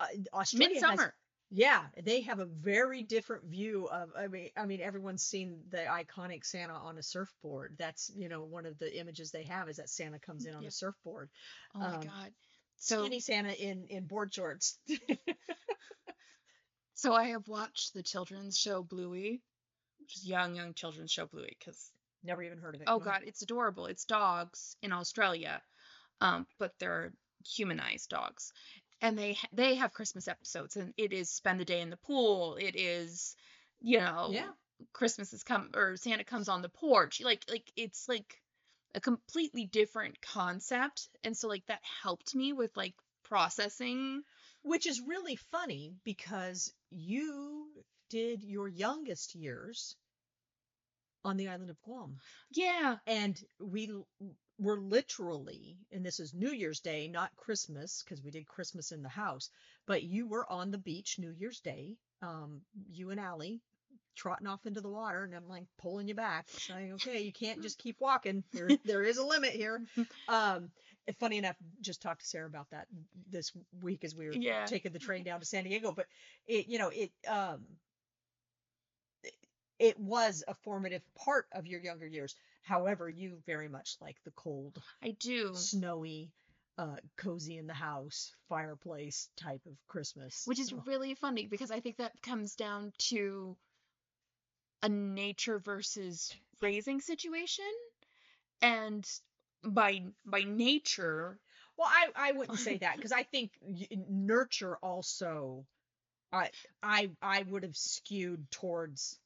Uh, 0.00 0.06
Australia 0.32 0.74
has 0.74 0.82
Midsummer. 0.82 1.14
Yeah, 1.50 1.82
they 2.02 2.22
have 2.22 2.40
a 2.40 2.46
very 2.46 3.02
different 3.02 3.44
view 3.44 3.86
of. 3.86 4.10
I 4.18 4.26
mean, 4.26 4.50
I 4.56 4.66
mean, 4.66 4.80
everyone's 4.80 5.22
seen 5.22 5.60
the 5.70 5.84
iconic 5.84 6.44
Santa 6.44 6.72
on 6.72 6.98
a 6.98 7.02
surfboard. 7.02 7.76
That's 7.78 8.10
you 8.16 8.28
know 8.28 8.42
one 8.42 8.66
of 8.66 8.78
the 8.78 8.98
images 8.98 9.30
they 9.30 9.44
have 9.44 9.68
is 9.68 9.76
that 9.76 9.88
Santa 9.88 10.18
comes 10.18 10.46
in 10.46 10.54
on 10.54 10.62
Yeah. 10.62 10.68
a 10.68 10.72
surfboard. 10.72 11.30
Oh 11.74 11.80
my 11.80 11.94
um, 11.94 12.00
god. 12.00 12.32
So 12.76 13.02
Skinny 13.02 13.20
Santa 13.20 13.52
in 13.52 13.86
in 13.88 14.06
board 14.06 14.34
shorts. 14.34 14.78
So 16.94 17.12
I 17.12 17.24
have 17.24 17.48
watched 17.48 17.92
the 17.92 18.02
children's 18.02 18.56
show 18.56 18.82
Bluey, 18.82 19.42
is 20.12 20.26
young, 20.26 20.54
young 20.54 20.74
children's 20.74 21.10
show 21.10 21.26
Bluey, 21.26 21.56
because 21.58 21.90
Never 22.24 22.42
even 22.42 22.58
heard 22.58 22.74
of 22.74 22.80
it. 22.80 22.88
oh 22.88 22.98
god, 22.98 23.22
it's 23.26 23.42
adorable. 23.42 23.86
It's 23.86 24.06
dogs 24.06 24.76
in 24.82 24.92
Australia, 24.92 25.62
um, 26.20 26.46
but 26.58 26.72
they're 26.78 27.12
humanized 27.46 28.08
dogs, 28.08 28.52
and 29.02 29.18
they 29.18 29.36
they 29.52 29.74
have 29.74 29.92
Christmas 29.92 30.26
episodes, 30.26 30.76
and 30.76 30.94
it 30.96 31.12
is 31.12 31.28
spend 31.28 31.60
the 31.60 31.66
day 31.66 31.82
in 31.82 31.90
the 31.90 31.98
pool. 31.98 32.56
It 32.56 32.76
is, 32.76 33.36
you 33.82 33.98
know, 33.98 34.30
Yeah. 34.32 34.48
Christmas 34.94 35.34
is 35.34 35.42
come 35.42 35.70
or 35.74 35.96
Santa 35.96 36.24
comes 36.24 36.48
on 36.48 36.62
the 36.62 36.70
porch. 36.70 37.20
Like 37.20 37.44
like 37.50 37.70
it's 37.76 38.08
like 38.08 38.40
a 38.94 39.00
completely 39.00 39.66
different 39.66 40.20
concept, 40.22 41.08
and 41.24 41.36
so 41.36 41.48
like 41.48 41.66
that 41.66 41.82
helped 42.02 42.34
me 42.34 42.54
with 42.54 42.74
like 42.74 42.94
processing. 43.24 44.22
Which 44.62 44.86
is 44.86 45.02
really 45.02 45.36
funny 45.36 45.92
because 46.04 46.72
you 46.90 47.84
did 48.14 48.44
your 48.44 48.68
youngest 48.68 49.34
years 49.34 49.96
on 51.24 51.36
the 51.36 51.48
island 51.48 51.70
of 51.70 51.80
Guam. 51.82 52.18
Yeah, 52.52 52.96
and 53.06 53.40
we 53.58 53.90
were 54.58 54.78
literally 54.78 55.76
and 55.90 56.04
this 56.06 56.20
is 56.20 56.32
new 56.32 56.50
year's 56.52 56.78
day 56.80 57.08
not 57.08 57.34
christmas 57.36 58.04
because 58.04 58.22
we 58.22 58.30
did 58.30 58.46
christmas 58.46 58.92
in 58.92 59.02
the 59.02 59.08
house 59.08 59.50
but 59.84 60.04
you 60.04 60.28
were 60.28 60.48
on 60.50 60.70
the 60.70 60.78
beach 60.78 61.18
new 61.18 61.32
year's 61.32 61.58
day 61.60 61.96
um 62.22 62.60
you 62.92 63.10
and 63.10 63.18
Allie 63.18 63.60
trotting 64.14 64.46
off 64.46 64.64
into 64.64 64.80
the 64.80 64.88
water 64.88 65.24
and 65.24 65.34
i'm 65.34 65.48
like 65.48 65.64
pulling 65.78 66.06
you 66.06 66.14
back 66.14 66.46
saying 66.48 66.92
okay 66.92 67.22
you 67.22 67.32
can't 67.32 67.62
just 67.62 67.78
keep 67.78 67.96
walking 68.00 68.44
there, 68.52 68.76
there 68.84 69.02
is 69.02 69.16
a 69.18 69.26
limit 69.26 69.50
here 69.50 69.82
um 70.28 70.70
funny 71.18 71.38
enough 71.38 71.56
just 71.80 72.00
talked 72.00 72.20
to 72.20 72.26
sarah 72.26 72.46
about 72.46 72.70
that 72.70 72.86
this 73.30 73.50
week 73.82 74.04
as 74.04 74.14
we 74.14 74.28
were 74.28 74.38
Yeah. 74.40 74.66
taking 74.66 74.92
the 74.92 75.00
train 75.00 75.24
down 75.24 75.40
to 75.40 75.46
san 75.46 75.64
diego 75.64 75.92
but 75.92 76.06
it 76.46 76.68
you 76.68 76.78
know 76.78 76.90
it 76.94 77.10
um 77.28 77.64
it 79.78 79.98
was 79.98 80.44
a 80.46 80.54
formative 80.54 81.02
part 81.14 81.46
of 81.52 81.66
your 81.66 81.80
younger 81.80 82.06
years. 82.06 82.34
However, 82.62 83.08
you 83.08 83.38
very 83.46 83.68
much 83.68 83.96
like 84.00 84.16
the 84.24 84.30
cold, 84.32 84.80
I 85.02 85.10
do. 85.10 85.52
snowy, 85.54 86.30
uh, 86.78 86.96
cozy 87.16 87.58
in 87.58 87.66
the 87.66 87.74
house, 87.74 88.32
fireplace 88.48 89.28
type 89.36 89.60
of 89.66 89.76
Christmas. 89.86 90.44
which 90.46 90.58
is 90.58 90.70
So, 90.70 90.82
really 90.86 91.14
funny 91.14 91.46
because 91.46 91.70
I 91.70 91.80
think 91.80 91.96
that 91.96 92.20
comes 92.22 92.54
down 92.54 92.92
to 93.10 93.56
a 94.82 94.88
nature 94.88 95.58
versus 95.58 96.34
raising 96.60 97.00
situation, 97.00 97.64
and 98.62 99.08
by 99.62 100.04
by 100.24 100.42
nature, 100.42 101.38
well, 101.76 101.88
I 101.90 102.28
I 102.28 102.32
wouldn't 102.32 102.58
say 102.58 102.78
that 102.78 102.96
because 102.96 103.12
I 103.12 103.22
think 103.24 103.52
nurture 104.08 104.76
also. 104.76 105.66
I 106.32 106.50
I 106.82 107.10
I 107.22 107.42
would 107.42 107.62
have 107.62 107.76
skewed 107.76 108.50
towards 108.50 109.18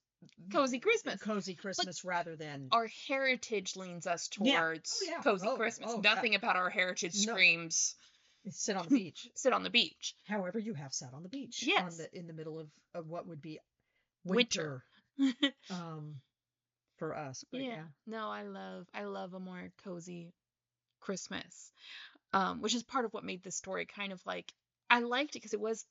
cozy 0.53 0.79
Christmas. 0.81 1.21
cozy 1.23 1.55
Christmas 1.55 2.05
rather 2.05 2.37
than 2.37 2.69
Our 2.73 2.89
heritage 3.09 3.77
leans 3.77 4.07
us 4.07 4.29
Yeah. 4.41 4.61
towards 4.61 5.01
Oh, 5.03 5.07
yeah. 5.11 5.23
cozy 5.23 5.47
Oh, 5.49 5.57
Christmas. 5.57 5.91
oh, 5.95 6.01
Nothing 6.01 6.35
about 6.35 6.57
our 6.57 6.71
heritage 6.71 7.27
No. 7.27 7.33
screams 7.33 7.95
sit 8.51 8.77
on 8.77 8.85
the 8.87 8.95
beach. 8.95 9.29
sit 9.35 9.53
on 9.53 9.63
the 9.63 9.71
beach. 9.71 10.15
However, 10.27 10.59
you 10.59 10.75
have 10.75 10.93
sat 10.95 11.13
on 11.15 11.23
the 11.23 11.29
beach. 11.29 11.63
Yes. 11.67 11.97
the 11.99 12.17
in 12.19 12.27
the 12.27 12.33
middle 12.33 12.59
of, 12.59 12.69
of 12.95 13.09
what 13.09 13.27
would 13.27 13.43
be 13.43 13.59
Winter. 14.25 14.83
winter. 15.19 15.53
um 15.71 16.21
for 16.97 17.17
us 17.17 17.45
but 17.53 17.61
yeah. 17.61 17.67
yeah, 17.69 17.85
No, 18.07 18.29
I 18.31 18.43
love 18.43 18.87
I 18.95 19.05
love 19.05 19.35
a 19.35 19.41
more 19.41 19.71
cozy 19.85 20.33
Christmas. 21.01 21.73
Um, 22.33 22.61
which 22.61 22.75
is 22.75 22.83
part 22.83 23.05
of 23.07 23.13
what 23.15 23.25
made 23.25 23.43
this 23.43 23.57
story 23.57 23.87
kind 23.87 24.13
of 24.13 24.21
like 24.27 24.53
I 24.91 25.01
liked 25.01 25.31
it 25.31 25.39
because 25.39 25.55
it 25.55 25.61
was 25.61 25.85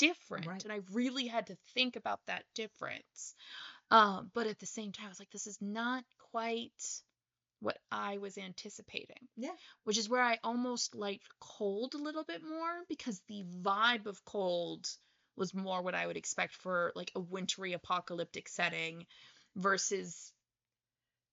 different 0.00 0.46
Right. 0.46 0.64
and 0.64 0.72
I 0.72 0.80
really 0.92 1.26
had 1.26 1.46
to 1.48 1.56
think 1.74 1.96
about 1.96 2.20
that 2.26 2.44
difference. 2.54 3.34
Um, 3.90 4.30
but 4.34 4.46
at 4.46 4.58
the 4.58 4.66
same 4.66 4.92
time 4.92 5.06
I 5.06 5.08
was 5.10 5.18
like 5.18 5.30
this 5.30 5.46
is 5.46 5.58
not 5.60 6.04
quite 6.32 7.02
what 7.60 7.78
I 7.92 8.18
was 8.18 8.38
anticipating. 8.38 9.28
Yeah. 9.36 9.56
Which 9.84 9.98
is 9.98 10.08
where 10.08 10.22
I 10.22 10.38
almost 10.42 10.94
liked 10.94 11.28
Cold 11.40 11.94
a 11.94 11.98
little 11.98 12.24
bit 12.24 12.42
more 12.42 12.84
because 12.88 13.20
the 13.28 13.44
vibe 13.62 14.06
of 14.06 14.24
Cold 14.24 14.86
was 15.36 15.52
more 15.54 15.82
what 15.82 15.94
I 15.94 16.06
would 16.06 16.16
expect 16.16 16.54
for 16.54 16.92
like 16.94 17.12
a 17.14 17.20
wintry 17.20 17.74
apocalyptic 17.74 18.48
setting 18.48 19.06
versus 19.56 20.32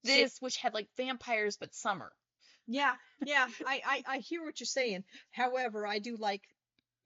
this, 0.03 0.41
which 0.41 0.57
had 0.57 0.73
like 0.73 0.87
vampires 0.97 1.57
but 1.57 1.73
summer. 1.73 2.11
Yeah, 2.67 2.95
yeah, 3.25 3.47
I, 3.65 3.81
I 3.85 4.03
I 4.15 4.17
hear 4.19 4.43
what 4.43 4.59
you're 4.59 4.67
saying. 4.67 5.03
However, 5.31 5.87
I 5.87 5.99
do 5.99 6.17
like 6.17 6.43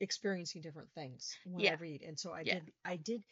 experiencing 0.02 0.62
different 0.62 0.92
things 0.92 1.38
when 1.46 1.64
Yeah. 1.64 1.72
I 1.72 1.76
read, 1.76 2.02
and 2.02 2.20
so 2.20 2.34
I 2.34 2.44
Yeah. 2.44 2.56
did. 2.56 2.74
I 2.84 2.98
did. 2.98 3.24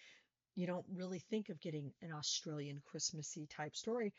You 0.56 0.68
don't 0.68 0.86
really 0.94 1.20
think 1.20 1.50
of 1.50 1.60
getting 1.60 1.94
an 2.02 2.12
Australian 2.12 2.82
Christmassy 2.86 3.48
type 3.48 3.76
story, 3.76 4.14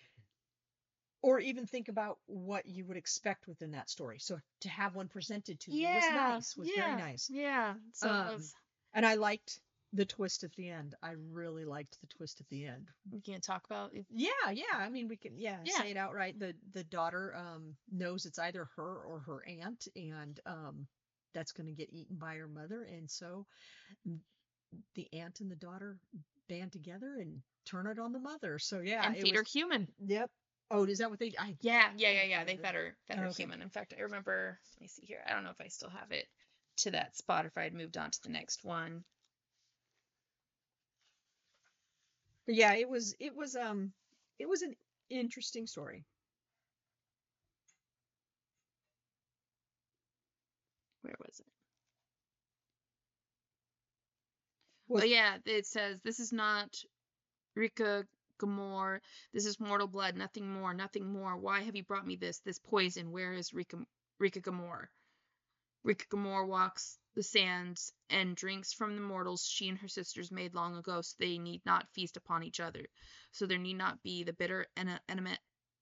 or 1.23 1.38
even 1.38 1.66
think 1.66 1.88
about 1.88 2.19
what 2.26 2.66
you 2.66 2.85
would 2.87 2.97
expect 2.97 3.47
within 3.47 3.73
that 3.73 3.90
story. 3.90 4.19
So 4.19 4.38
to 4.61 4.69
have 4.69 4.95
one 4.95 5.09
presented 5.09 5.61
to 5.61 5.71
you 5.71 5.87
was 5.95 6.11
nice. 6.11 6.57
Was 6.57 6.69
very 6.71 6.97
nice, 6.97 7.28
Yeah. 7.30 7.75
So 7.92 8.09
Um, 8.09 8.16
was, 8.37 8.54
and 8.95 9.07
I 9.07 9.14
liked 9.14 9.61
the 9.92 10.07
twist 10.07 10.45
at 10.45 10.52
the 10.57 10.71
end. 10.71 10.95
I 11.02 11.12
really 11.33 11.64
liked 11.64 12.00
the 12.00 12.07
twist 12.07 12.40
at 12.40 12.49
the 12.49 12.66
end. 12.66 12.87
we 13.12 13.21
can't 13.21 13.42
talk 13.42 13.64
about 13.66 13.92
it. 13.95 14.07
Yeah, 14.11 14.50
yeah. 14.52 14.76
I 14.76 14.88
mean, 14.88 15.09
we 15.09 15.16
can, 15.16 15.38
yeah, 15.38 15.59
Yeah. 15.64 15.83
say 15.83 15.90
it 15.90 15.97
outright. 15.97 16.38
The 16.38 16.54
the 16.73 16.85
daughter 16.85 17.35
um 17.37 17.76
knows 17.90 18.25
it's 18.25 18.38
either 18.38 18.64
her 18.76 18.97
or 19.00 19.21
her 19.21 19.45
aunt, 19.47 19.88
and 19.97 20.40
um 20.47 20.87
that's 21.34 21.52
going 21.52 21.66
to 21.66 21.72
get 21.72 21.92
eaten 21.92 22.16
by 22.16 22.37
her 22.37 22.49
mother, 22.49 22.82
and 22.82 23.10
so 23.10 23.46
the 24.94 25.08
aunt 25.12 25.40
and 25.40 25.50
the 25.50 25.56
daughter 25.56 25.99
band 26.49 26.72
together 26.72 27.16
and 27.20 27.42
turn 27.64 27.87
it 27.87 27.99
on 27.99 28.12
the 28.12 28.18
mother. 28.18 28.58
So 28.58 28.80
yeah, 28.80 29.04
and 29.06 29.16
feed 29.18 29.34
her 29.34 29.44
human. 29.44 29.88
Yep. 30.06 30.30
Oh, 30.70 30.84
is 30.84 30.99
that 30.99 31.10
what 31.10 31.18
they? 31.18 31.32
I 31.38 31.56
Yeah, 31.60 31.90
yeah, 31.96 32.10
yeah, 32.10 32.25
yeah. 32.25 32.44
They 32.44 32.56
fed 32.56 32.75
her, 32.75 32.96
fed 33.06 33.18
her 33.18 33.26
Okay. 33.26 33.44
human. 33.44 33.62
In 33.62 33.70
fact, 33.70 33.94
I 33.96 34.02
remember. 34.02 34.58
Let 34.76 34.80
me 34.82 34.88
see 34.88 35.06
here. 35.06 35.22
I 35.26 35.32
don't 35.32 35.44
know 35.44 35.50
if 35.50 35.60
I 35.60 35.68
still 35.68 35.90
have 35.90 36.10
it 36.12 36.26
to 36.78 36.90
that 36.92 37.16
spot 37.16 37.46
if 37.46 37.56
I 37.56 37.62
had 37.64 37.75
moved 37.75 37.96
on 37.96 38.10
to 38.10 38.22
the 38.22 38.30
next 38.30 38.64
one. 38.64 39.04
but 42.46 42.54
yeah, 42.54 42.75
it 42.75 42.88
was 42.88 43.14
it 43.20 43.34
was 43.34 43.56
um 43.56 43.92
it 44.38 44.49
was 44.49 44.62
an 44.62 44.75
interesting 45.10 45.66
story. 45.66 46.04
Where 51.10 51.26
was 51.26 51.40
it? 51.40 51.46
Was- 54.86 55.02
oh 55.02 55.06
yeah, 55.06 55.38
it 55.44 55.66
says 55.66 56.00
this 56.02 56.20
is 56.20 56.32
not 56.32 56.84
Rika 57.56 58.06
Gamor. 58.38 59.00
This 59.32 59.44
is 59.44 59.58
mortal 59.58 59.88
blood, 59.88 60.16
nothing 60.16 60.48
more, 60.48 60.72
nothing 60.72 61.12
more. 61.12 61.36
Why 61.36 61.62
have 61.62 61.74
you 61.74 61.82
brought 61.82 62.06
me 62.06 62.14
this, 62.16 62.38
this 62.40 62.58
poison? 62.60 63.10
Where 63.10 63.32
is 63.32 63.52
Rika 63.52 63.78
Rika 64.20 64.40
Gamor? 64.40 64.86
Rika 65.82 66.06
Gamor 66.06 66.46
walks 66.46 66.98
the 67.16 67.22
sands 67.24 67.92
and 68.08 68.36
drinks 68.36 68.72
from 68.72 68.94
the 68.94 69.02
mortals 69.02 69.44
she 69.44 69.68
and 69.68 69.78
her 69.78 69.88
sisters 69.88 70.30
made 70.30 70.54
long 70.54 70.76
ago, 70.76 71.00
so 71.00 71.16
they 71.18 71.38
need 71.38 71.60
not 71.66 71.88
feast 71.92 72.16
upon 72.16 72.44
each 72.44 72.60
other. 72.60 72.86
So 73.32 73.46
there 73.46 73.58
need 73.58 73.78
not 73.78 74.02
be 74.04 74.22
the 74.22 74.32
bitter 74.32 74.66
en- 74.76 75.00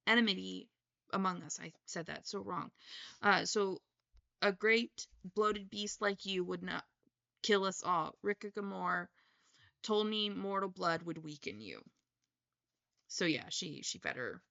enmity 0.06 0.70
among 1.12 1.42
us. 1.42 1.60
I 1.60 1.72
said 1.84 2.06
that 2.06 2.26
so 2.26 2.40
wrong. 2.40 2.70
Uh, 3.20 3.44
so 3.44 3.82
a 4.42 4.52
great 4.52 5.06
bloated 5.34 5.70
beast 5.70 6.00
like 6.00 6.26
you 6.26 6.44
would 6.44 6.62
not 6.62 6.84
kill 7.42 7.64
us 7.64 7.82
all. 7.82 8.14
Rika 8.22 8.50
Gamor 8.50 9.08
told 9.82 10.06
me 10.06 10.30
mortal 10.30 10.68
blood 10.68 11.02
would 11.02 11.18
weaken 11.18 11.60
you. 11.60 11.80
So 13.08 13.24
yeah, 13.24 13.46
she 13.48 13.82
she 13.82 13.98
fed 13.98 14.16
her 14.16 14.42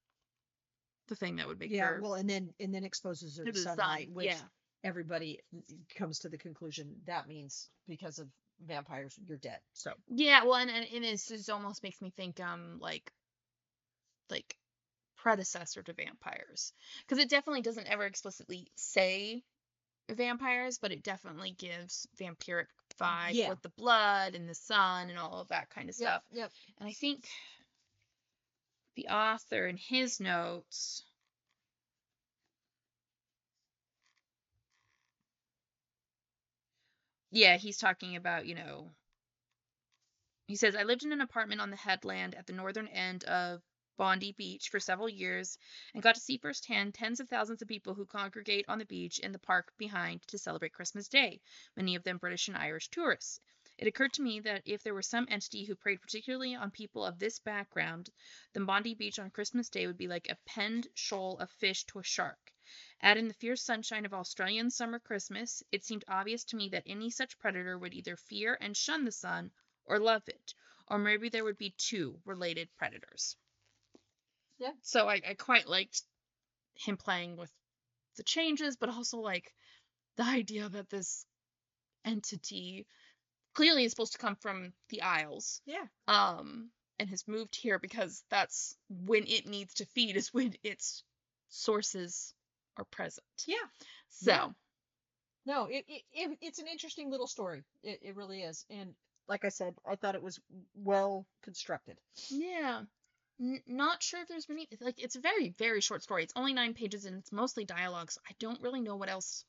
the 1.08 1.16
thing 1.16 1.38
that 1.38 1.48
would 1.48 1.60
make 1.60 1.72
Yeah. 1.72 1.90
her 1.90 2.02
Well, 2.02 2.16
and 2.16 2.30
then 2.30 2.54
and 2.60 2.74
then 2.74 2.84
exposes 2.84 3.38
her 3.38 3.46
to 3.46 3.52
to 3.52 3.58
the 3.58 3.64
sun. 3.64 3.78
sunlight, 3.78 4.12
which 4.12 4.28
yeah. 4.28 4.42
everybody 4.84 5.40
comes 5.96 6.20
to 6.20 6.30
the 6.30 6.38
conclusion 6.38 6.96
that 7.06 7.28
means 7.28 7.70
because 7.88 8.20
of 8.20 8.28
vampires 8.66 9.18
you're 9.28 9.38
dead. 9.38 9.60
So 9.74 9.94
Yeah, 10.10 10.44
well, 10.44 10.56
and, 10.56 10.70
and, 10.70 10.86
and 10.94 11.06
it's, 11.06 11.30
it 11.32 11.50
almost 11.50 11.84
makes 11.84 12.02
me 12.02 12.12
think, 12.18 12.40
um, 12.40 12.80
like, 12.80 13.12
like 14.30 14.58
predecessor 15.18 15.84
to 15.84 15.94
vampires, 15.94 16.74
because 17.02 17.24
it 17.24 17.30
definitely 17.30 17.62
doesn't 17.62 17.88
ever 17.88 18.06
explicitly 18.06 18.72
say 18.76 19.44
vampires, 20.16 20.78
but 20.78 20.92
it 20.92 21.04
definitely 21.04 21.52
gives 21.52 22.08
vampiric 22.18 22.68
vibe 23.00 23.34
Yeah. 23.34 23.50
with 23.50 23.62
the 23.62 23.70
blood 23.70 24.36
and 24.36 24.48
the 24.48 24.56
sun 24.56 25.10
and 25.10 25.20
all 25.20 25.40
of 25.40 25.50
that 25.50 25.70
kind 25.70 25.90
of 25.90 25.96
stuff. 25.96 26.24
Yep. 26.32 26.52
And 26.80 26.90
I 26.90 26.94
think 26.94 27.28
the 28.96 29.08
author 29.08 29.68
in 29.68 29.78
his 29.78 30.20
notes. 30.20 31.04
Yeah, 37.32 37.58
he's 37.58 37.78
talking 37.78 38.16
about, 38.16 38.46
you 38.46 38.56
know, 38.56 38.90
he 40.48 40.56
says, 40.56 40.76
I 40.76 40.84
lived 40.84 41.04
in 41.04 41.12
an 41.12 41.22
apartment 41.22 41.62
on 41.62 41.70
the 41.70 41.76
headland 41.76 42.34
at 42.34 42.48
the 42.48 42.54
northern 42.54 42.88
end 42.88 43.26
of 43.26 43.62
Bondi 43.98 44.32
Beach 44.32 44.70
for 44.70 44.80
several 44.80 45.10
years 45.10 45.58
and 45.94 46.02
got 46.02 46.16
to 46.16 46.22
see 46.22 46.38
firsthand 46.38 46.94
tens 46.94 47.20
of 47.20 47.28
thousands 47.28 47.62
of 47.62 47.68
people 47.68 47.96
who 47.96 48.06
congregate 48.06 48.66
on 48.68 48.80
the 48.80 48.86
beach 48.86 49.20
in 49.20 49.32
the 49.32 49.40
park 49.40 49.74
behind 49.78 50.22
to 50.28 50.38
celebrate 50.38 50.74
Christmas 50.74 51.08
Day, 51.08 51.42
many 51.76 51.96
of 51.96 52.04
them 52.04 52.18
British 52.18 52.48
and 52.48 52.56
Irish 52.56 52.90
tourists. 52.90 53.42
It 53.78 53.88
occurred 53.88 54.14
to 54.14 54.24
me 54.24 54.40
that 54.40 54.64
if 54.66 54.82
there 54.82 54.94
were 54.96 55.04
some 55.04 55.28
entity 55.30 55.66
who 55.66 55.76
preyed 55.76 56.02
particularly 56.02 56.56
on 56.56 56.72
people 56.72 57.06
of 57.06 57.20
this 57.20 57.38
background, 57.38 58.10
then 58.54 58.66
Bondi 58.66 58.96
Beach 58.96 59.20
on 59.20 59.30
Christmas 59.30 59.70
Day 59.70 59.86
would 59.86 59.98
be 59.98 60.08
like 60.08 60.30
a 60.30 60.38
penned 60.46 60.88
shoal 60.96 61.38
of 61.38 61.52
fish 61.52 61.84
to 61.86 62.00
a 62.00 62.04
shark. 62.04 62.52
Add 63.02 63.18
in 63.18 63.28
the 63.28 63.36
fierce 63.36 63.62
sunshine 63.62 64.06
of 64.06 64.14
Australian 64.14 64.72
summer 64.72 65.00
Christmas, 65.00 65.62
it 65.72 65.86
seemed 65.86 66.04
obvious 66.08 66.44
to 66.46 66.56
me 66.56 66.70
that 66.70 66.84
any 66.88 67.12
such 67.12 67.38
predator 67.38 67.78
would 67.78 67.94
either 67.94 68.18
fear 68.18 68.58
and 68.60 68.76
shun 68.76 69.06
the 69.06 69.12
sun 69.12 69.52
or 69.86 70.00
love 70.00 70.28
it, 70.28 70.54
or 70.88 70.98
maybe 70.98 71.30
there 71.30 71.44
would 71.44 71.58
be 71.58 71.76
two 71.78 72.20
related 72.26 72.70
predators. 72.78 73.38
Yeah. 74.60 74.72
So 74.82 75.08
I, 75.08 75.22
I 75.28 75.34
quite 75.36 75.68
liked 75.68 76.02
him 76.76 76.98
playing 76.98 77.38
with 77.38 77.52
the 78.18 78.24
changes, 78.24 78.76
but 78.78 78.90
also 78.90 79.18
like 79.20 79.54
the 80.18 80.24
idea 80.24 80.68
that 80.70 80.90
this 80.90 81.26
entity 82.06 82.86
clearly 83.54 83.84
is 83.84 83.92
supposed 83.92 84.14
to 84.14 84.18
come 84.20 84.36
from 84.36 84.74
the 84.90 85.02
Isles 85.02 85.62
Yeah. 85.66 85.86
um 86.08 86.70
and 87.00 87.10
has 87.10 87.28
moved 87.28 87.56
here 87.56 87.78
because 87.80 88.24
that's 88.30 88.76
when 88.90 89.24
it 89.28 89.48
needs 89.48 89.76
to 89.76 89.86
feed 89.86 90.16
is 90.16 90.34
when 90.34 90.54
its 90.64 91.04
sources 91.50 92.34
are 92.78 92.86
present. 92.86 93.26
Yeah. 93.46 93.56
So 94.10 94.32
Yeah. 94.32 94.48
No, 95.46 95.66
it, 95.66 95.86
it, 95.88 96.04
it 96.14 96.38
it's 96.42 96.60
an 96.60 96.68
interesting 96.68 97.10
little 97.10 97.28
story. 97.28 97.64
It 97.84 98.00
it 98.02 98.16
really 98.16 98.42
is. 98.44 98.66
And 98.70 98.94
like 99.28 99.46
I 99.46 99.50
said, 99.50 99.76
I 99.86 99.96
thought 99.96 100.16
it 100.16 100.24
was 100.24 100.40
well 100.76 101.26
constructed. 101.44 101.98
yeah. 102.30 102.82
N- 103.40 103.62
not 103.68 104.02
sure 104.02 104.22
if 104.22 104.28
there's 104.28 104.50
many 104.50 104.68
like 104.82 105.02
it's 105.02 105.16
a 105.16 105.22
very 105.22 105.50
very 105.58 105.82
short 105.82 106.04
story. 106.04 106.24
It's 106.24 106.34
only 106.36 106.54
9 106.54 106.74
pages 106.74 107.06
and 107.06 107.18
it's 107.18 107.32
mostly 107.32 107.66
dialogue, 107.66 108.12
so 108.12 108.22
I 108.28 108.34
don't 108.40 108.62
really 108.62 108.82
know 108.82 108.96
what 108.96 109.10
else 109.10 109.46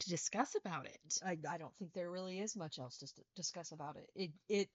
to 0.00 0.08
discuss 0.08 0.54
about 0.56 0.86
it. 0.86 1.18
I 1.24 1.38
I 1.48 1.58
don't 1.58 1.74
think 1.78 1.92
there 1.92 2.10
really 2.10 2.40
is 2.40 2.56
much 2.56 2.78
else 2.78 2.98
to 2.98 3.04
s- 3.04 3.14
discuss 3.36 3.72
about 3.72 3.96
it. 3.96 4.10
It 4.14 4.30
it 4.48 4.68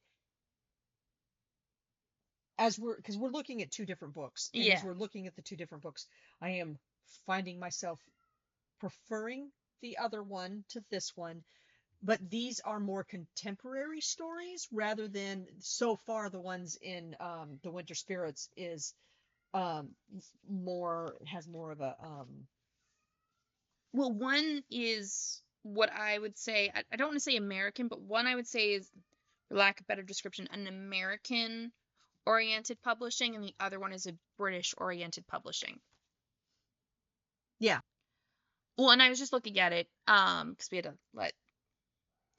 as 2.57 2.79
we're 2.79 2.95
because 2.95 3.17
we're 3.17 3.29
looking 3.29 3.61
at 3.61 3.71
two 3.71 3.85
different 3.85 4.13
books. 4.13 4.49
And 4.53 4.63
Yeah. 4.63 4.75
As 4.75 4.83
we're 4.83 4.93
looking 4.93 5.27
at 5.27 5.35
the 5.35 5.41
two 5.41 5.55
different 5.57 5.83
books, 5.83 6.07
I 6.41 6.51
am 6.51 6.77
finding 7.25 7.59
myself 7.59 7.99
preferring 8.79 9.51
the 9.81 9.97
other 9.97 10.23
one 10.23 10.63
to 10.69 10.83
this 10.89 11.15
one. 11.15 11.43
But 12.05 12.29
these 12.29 12.59
are 12.59 12.79
more 12.79 13.03
contemporary 13.03 14.01
stories 14.01 14.67
rather 14.71 15.07
than 15.07 15.47
so 15.59 15.95
far 15.95 16.29
the 16.29 16.39
ones 16.39 16.77
in 16.81 17.15
um, 17.19 17.59
the 17.63 17.71
Winter 17.71 17.95
Spirits 17.95 18.47
is 18.55 18.93
um, 19.55 19.89
more 20.47 21.15
has 21.25 21.47
more 21.47 21.71
of 21.71 21.81
a 21.81 21.95
um, 22.03 22.27
Well, 23.93 24.11
one 24.11 24.61
is 24.69 25.41
what 25.63 25.91
I 25.91 26.19
would 26.19 26.37
say, 26.37 26.71
I, 26.75 26.83
I 26.91 26.95
don't 26.97 27.07
want 27.07 27.15
to 27.15 27.21
say 27.21 27.37
American, 27.37 27.87
but 27.87 28.01
one 28.01 28.27
I 28.27 28.35
would 28.35 28.47
say 28.47 28.73
is, 28.73 28.87
for 29.47 29.55
lack 29.57 29.79
of 29.79 29.87
better 29.87 30.03
description, 30.03 30.47
an 30.51 30.67
American 30.67 31.71
oriented 32.25 32.81
publishing, 32.83 33.35
and 33.35 33.43
the 33.43 33.55
other 33.59 33.79
one 33.79 33.93
is 33.93 34.05
a 34.05 34.13
British 34.37 34.75
oriented 34.77 35.25
publishing. 35.27 35.79
Yeah. 37.59 37.79
Well, 38.77 38.91
and 38.91 39.01
I 39.01 39.09
was 39.09 39.17
just 39.17 39.33
looking 39.33 39.57
at 39.59 39.73
it, 39.73 39.87
um, 40.07 40.51
because 40.51 40.69
we 40.69 40.77
had 40.77 40.85
to 40.85 40.93
let 41.13 41.33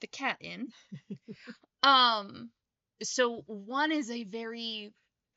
the 0.01 0.07
cat 0.07 0.37
in. 0.41 0.67
um, 1.83 2.49
so 3.03 3.43
one 3.47 3.91
is 3.91 4.09
a 4.09 4.23
very 4.23 4.91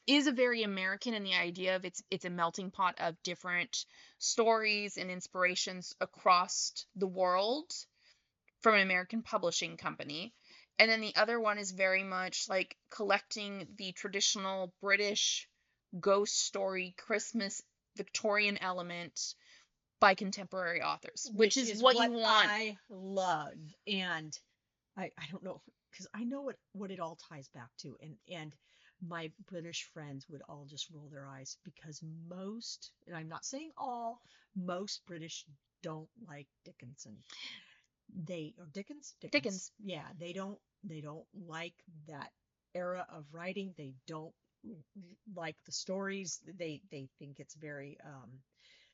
is 0.06 0.26
a 0.26 0.32
very 0.32 0.62
American 0.62 1.14
in 1.14 1.22
the 1.22 1.34
idea 1.34 1.76
of 1.76 1.84
it's 1.84 2.02
it's 2.10 2.24
a 2.24 2.30
melting 2.30 2.70
pot 2.70 2.96
of 2.98 3.22
different 3.22 3.84
stories 4.18 4.96
and 4.96 5.10
inspirations 5.10 5.94
across 6.00 6.72
the 6.96 7.06
world 7.06 7.70
from 8.60 8.74
an 8.74 8.82
American 8.82 9.22
publishing 9.22 9.76
company. 9.76 10.32
And 10.78 10.90
then 10.90 11.00
the 11.00 11.14
other 11.16 11.38
one 11.38 11.58
is 11.58 11.72
very 11.72 12.02
much 12.02 12.48
like 12.48 12.76
collecting 12.90 13.68
the 13.76 13.92
traditional 13.92 14.72
British 14.80 15.46
ghost 15.98 16.38
story 16.38 16.94
Christmas 16.96 17.62
Victorian 17.96 18.56
element 18.58 19.34
by 20.00 20.14
contemporary 20.14 20.80
authors, 20.80 21.30
which, 21.34 21.56
is, 21.56 21.82
what, 21.82 21.96
you 21.96 22.10
want. 22.12 22.48
I 22.48 22.78
love, 22.88 23.52
and 23.86 24.36
I 24.96 25.10
I 25.18 25.26
don't 25.30 25.42
know 25.44 25.62
because 25.90 26.06
I 26.14 26.24
know 26.24 26.42
what 26.42 26.56
what 26.72 26.90
it 26.90 27.00
all 27.00 27.16
ties 27.16 27.48
back 27.48 27.70
to, 27.78 27.96
and 28.02 28.16
and 28.30 28.54
my 29.06 29.32
British 29.48 29.84
friends 29.94 30.28
would 30.28 30.42
all 30.48 30.66
just 30.66 30.90
roll 30.90 31.08
their 31.10 31.26
eyes 31.26 31.56
because 31.64 32.02
most, 32.28 32.92
and 33.06 33.16
I'm 33.16 33.28
not 33.28 33.44
saying 33.46 33.72
all, 33.78 34.20
most 34.54 35.04
British 35.06 35.44
don't 35.82 36.08
like 36.28 36.46
Dickinson. 36.64 37.16
They 38.24 38.54
or 38.58 38.66
Dickens, 38.72 39.14
Dickens. 39.20 39.72
Yeah, 39.82 40.06
they 40.18 40.32
don't 40.32 40.58
they 40.84 41.00
don't 41.00 41.26
like 41.34 41.74
that 42.08 42.30
era 42.74 43.06
of 43.10 43.24
writing. 43.32 43.74
They 43.76 43.94
don't 44.06 44.34
like 45.34 45.56
the 45.66 45.72
stories. 45.72 46.40
They 46.58 46.82
they 46.90 47.08
think 47.18 47.40
it's 47.40 47.54
very 47.54 47.98
um, 48.04 48.30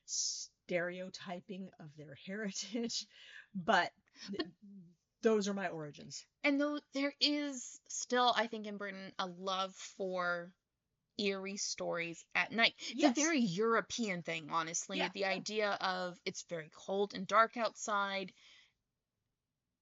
stereotyping 0.07 1.71
of 1.81 1.89
their 1.97 2.17
heritage. 2.27 3.07
But, 3.55 3.93
But- 4.31 4.47
those 5.23 5.49
are 5.49 5.55
my 5.55 5.69
origins. 5.69 6.25
And 6.45 6.61
though 6.61 6.81
there 6.93 7.15
is 7.21 7.81
still, 7.89 8.33
I 8.37 8.47
think, 8.47 8.67
in 8.67 8.77
Britain, 8.77 9.13
a 9.19 9.27
love 9.27 9.75
for 9.75 10.53
eerie 11.19 11.57
stories 11.57 12.25
at 12.35 12.53
night. 12.53 12.75
It's 12.79 13.03
Yes. 13.03 13.17
a 13.19 13.21
very 13.21 13.41
European 13.41 14.23
thing, 14.23 14.51
honestly. 14.51 14.99
Yeah, 14.99 15.09
the 15.15 15.25
idea 15.25 15.73
of 15.81 16.19
it's 16.25 16.43
very 16.43 16.71
cold 16.73 17.15
and 17.15 17.27
dark 17.27 17.57
outside. 17.57 18.33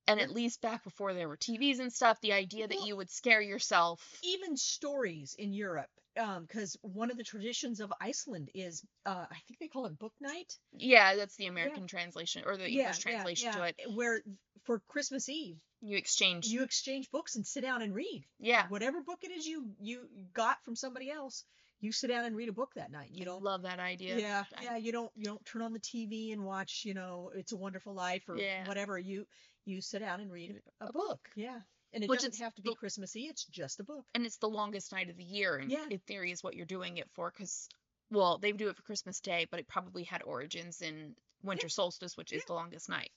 And 0.06 0.20
at 0.20 0.30
least 0.30 0.60
back 0.60 0.84
before 0.84 1.14
there 1.14 1.28
were 1.28 1.36
TVs 1.36 1.78
and 1.80 1.92
stuff, 1.92 2.20
the 2.20 2.32
idea 2.34 2.68
that 2.68 2.76
Well- 2.76 2.86
you 2.86 2.96
would 2.96 3.10
scare 3.10 3.40
yourself. 3.40 4.18
even 4.22 4.56
stories 4.56 5.34
in 5.34 5.52
Europe, 5.54 5.90
because 6.14 6.76
one 6.82 7.10
of 7.10 7.16
the 7.16 7.24
traditions 7.24 7.80
of 7.80 7.92
Iceland 8.00 8.50
is, 8.54 8.84
uh, 9.06 9.26
I 9.30 9.38
think 9.46 9.58
they 9.60 9.68
call 9.68 9.86
it 9.86 9.98
book 9.98 10.12
night. 10.20 10.58
Yeah, 10.72 11.16
that's 11.16 11.36
the 11.36 11.46
American 11.46 11.86
translation 11.86 12.44
or 12.44 12.56
the 12.56 12.70
Yeah, 12.70 12.80
English 12.82 12.98
yeah, 12.98 13.12
translation 13.12 13.52
to 13.52 13.62
it. 13.64 13.80
Where 13.94 14.22
for 14.64 14.80
Christmas 14.80 15.28
Eve, 15.28 15.58
You 15.80 15.96
exchange. 15.96 16.46
you 16.48 16.62
exchange 16.62 17.10
books 17.10 17.36
and 17.36 17.46
sit 17.46 17.62
down 17.62 17.80
and 17.82 17.94
read. 17.94 18.26
yeah. 18.38 18.68
Whatever 18.68 19.00
book 19.02 19.24
it 19.24 19.30
is 19.30 19.46
you 19.46 19.74
you 19.80 20.08
got 20.34 20.62
from 20.64 20.76
somebody 20.76 21.10
else, 21.10 21.44
you 21.80 21.92
sit 21.92 22.08
down 22.08 22.24
and 22.24 22.34
read 22.36 22.48
a 22.48 22.52
book 22.52 22.72
that 22.74 22.90
night. 22.90 23.10
You 23.10 23.24
don't. 23.26 23.42
love 23.42 23.62
that 23.62 23.78
idea. 23.78 24.18
Yeah, 24.18 24.44
yeah. 24.62 24.76
You 24.76 24.92
don't 24.92 25.12
you 25.16 25.24
don't 25.24 25.44
turn 25.44 25.60
on 25.62 25.72
the 25.72 25.80
TV 25.80 26.32
and 26.32 26.44
watch 26.44 26.84
you 26.84 26.94
know 26.94 27.30
It's 27.34 27.52
a 27.52 27.56
Wonderful 27.56 27.92
Life 27.94 28.26
or 28.28 28.36
Yeah. 28.38 28.66
whatever. 28.66 28.98
You 28.98 29.26
you 29.64 29.80
sit 29.80 30.00
down 30.00 30.20
and 30.20 30.30
read 30.30 30.60
a, 30.80 30.86
A 30.86 30.92
book. 30.92 31.20
Yeah, 31.36 31.58
and 31.92 32.02
it 32.04 32.08
Which 32.10 32.20
doesn't 32.22 32.42
have 32.42 32.54
to 32.54 32.62
be 32.62 32.70
the- 32.70 32.76
Christmassy. 32.76 33.22
It's 33.26 33.44
just 33.46 33.80
a 33.80 33.84
book. 33.84 34.04
and 34.14 34.24
it's 34.26 34.36
the 34.38 34.48
longest 34.48 34.92
night 34.92 35.10
of 35.10 35.16
the 35.16 35.24
year 35.24 35.56
and 35.56 35.70
Yeah. 35.70 35.86
in 35.90 35.98
theory 36.00 36.30
is 36.32 36.42
what 36.42 36.54
you're 36.54 36.66
doing 36.66 36.96
it 36.98 37.08
for 37.12 37.30
because 37.30 37.68
well 38.10 38.38
they 38.38 38.52
do 38.52 38.68
it 38.68 38.76
for 38.76 38.82
christmas 38.82 39.20
day 39.20 39.46
but 39.50 39.58
it 39.58 39.66
probably 39.66 40.02
had 40.04 40.22
origins 40.22 40.82
in 40.82 41.16
winter 41.42 41.68
solstice 41.70 42.16
which 42.16 42.32
is 42.32 42.44
the 42.44 42.52
longest 42.52 42.88
night 42.88 43.10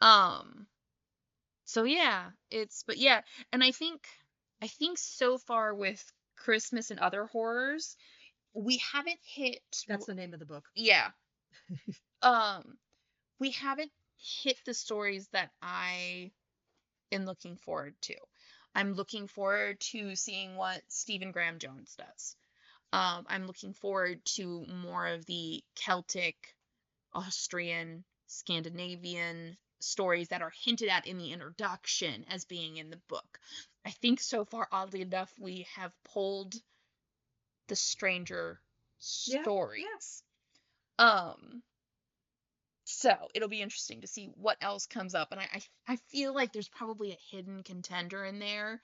um 0.00 0.66
so 1.64 1.82
yeah 1.84 2.30
it's 2.50 2.84
but 2.86 2.96
yeah 2.96 3.20
and 3.52 3.62
i 3.64 3.72
think 3.72 4.06
i 4.62 4.68
think 4.68 4.98
so 4.98 5.36
far 5.36 5.74
with 5.74 6.00
christmas 6.36 6.90
and 6.92 7.00
other 7.00 7.26
horrors 7.26 7.96
we 8.54 8.80
haven't 8.92 9.18
hit 9.24 9.60
That's 9.88 10.06
the 10.06 10.14
name 10.14 10.32
of 10.32 10.38
the 10.38 10.46
book. 10.46 10.64
yeah 10.76 11.10
um 12.22 12.76
we 13.40 13.50
haven't 13.50 13.90
hit 14.24 14.58
the 14.64 14.74
stories 14.74 15.28
that 15.32 15.50
i 15.62 16.30
am 17.12 17.26
looking 17.26 17.56
forward 17.56 17.94
to. 18.00 18.16
I'm 18.74 18.94
looking 18.94 19.28
forward 19.28 19.78
to 19.92 20.16
seeing 20.16 20.56
what 20.56 20.82
stephen 20.88 21.30
graham 21.30 21.58
jones 21.58 21.94
does. 21.96 22.36
Um 22.92 23.26
i'm 23.28 23.46
looking 23.46 23.74
forward 23.74 24.24
to 24.36 24.64
more 24.66 25.06
of 25.06 25.26
the 25.26 25.62
celtic 25.74 26.56
austrian 27.12 28.04
scandinavian 28.26 29.56
stories 29.80 30.28
that 30.28 30.42
are 30.42 30.52
hinted 30.64 30.88
at 30.88 31.06
in 31.06 31.18
the 31.18 31.32
introduction 31.32 32.24
as 32.30 32.44
being 32.46 32.78
in 32.78 32.90
the 32.90 33.00
book. 33.08 33.38
I 33.84 33.90
think 33.90 34.20
so 34.20 34.44
far 34.46 34.66
oddly 34.72 35.02
enough 35.02 35.32
we 35.38 35.66
have 35.74 35.92
pulled 36.04 36.54
the 37.68 37.76
stranger 37.76 38.60
Yeah, 39.26 39.40
yeah. 39.40 39.46
stories 39.50 40.22
um 40.98 41.62
so 42.84 43.14
it'll 43.34 43.48
be 43.48 43.62
interesting 43.62 44.02
to 44.02 44.06
see 44.06 44.30
what 44.36 44.58
else 44.60 44.86
comes 44.86 45.14
up 45.14 45.28
and 45.32 45.40
I, 45.40 45.48
I 45.54 45.92
i 45.94 45.96
feel 46.10 46.34
like 46.34 46.52
there's 46.52 46.68
probably 46.68 47.12
a 47.12 47.36
hidden 47.36 47.62
contender 47.62 48.24
in 48.24 48.38
there 48.38 48.80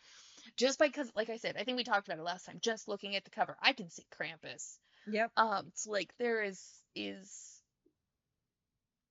just 0.56 0.78
because 0.78 1.10
like 1.14 1.30
i 1.30 1.36
said 1.36 1.56
i 1.58 1.64
think 1.64 1.76
we 1.76 1.84
talked 1.84 2.08
about 2.08 2.18
it 2.18 2.24
last 2.24 2.46
time 2.46 2.58
just 2.60 2.88
looking 2.88 3.14
at 3.14 3.24
the 3.24 3.30
cover 3.30 3.56
i 3.62 3.72
can 3.72 3.90
see 3.90 4.04
krampus. 4.18 4.78
Yep. 5.06 5.30
um 5.36 5.66
it's 5.68 5.86
like 5.86 6.10
there 6.18 6.42
is 6.42 6.62
is 6.94 7.60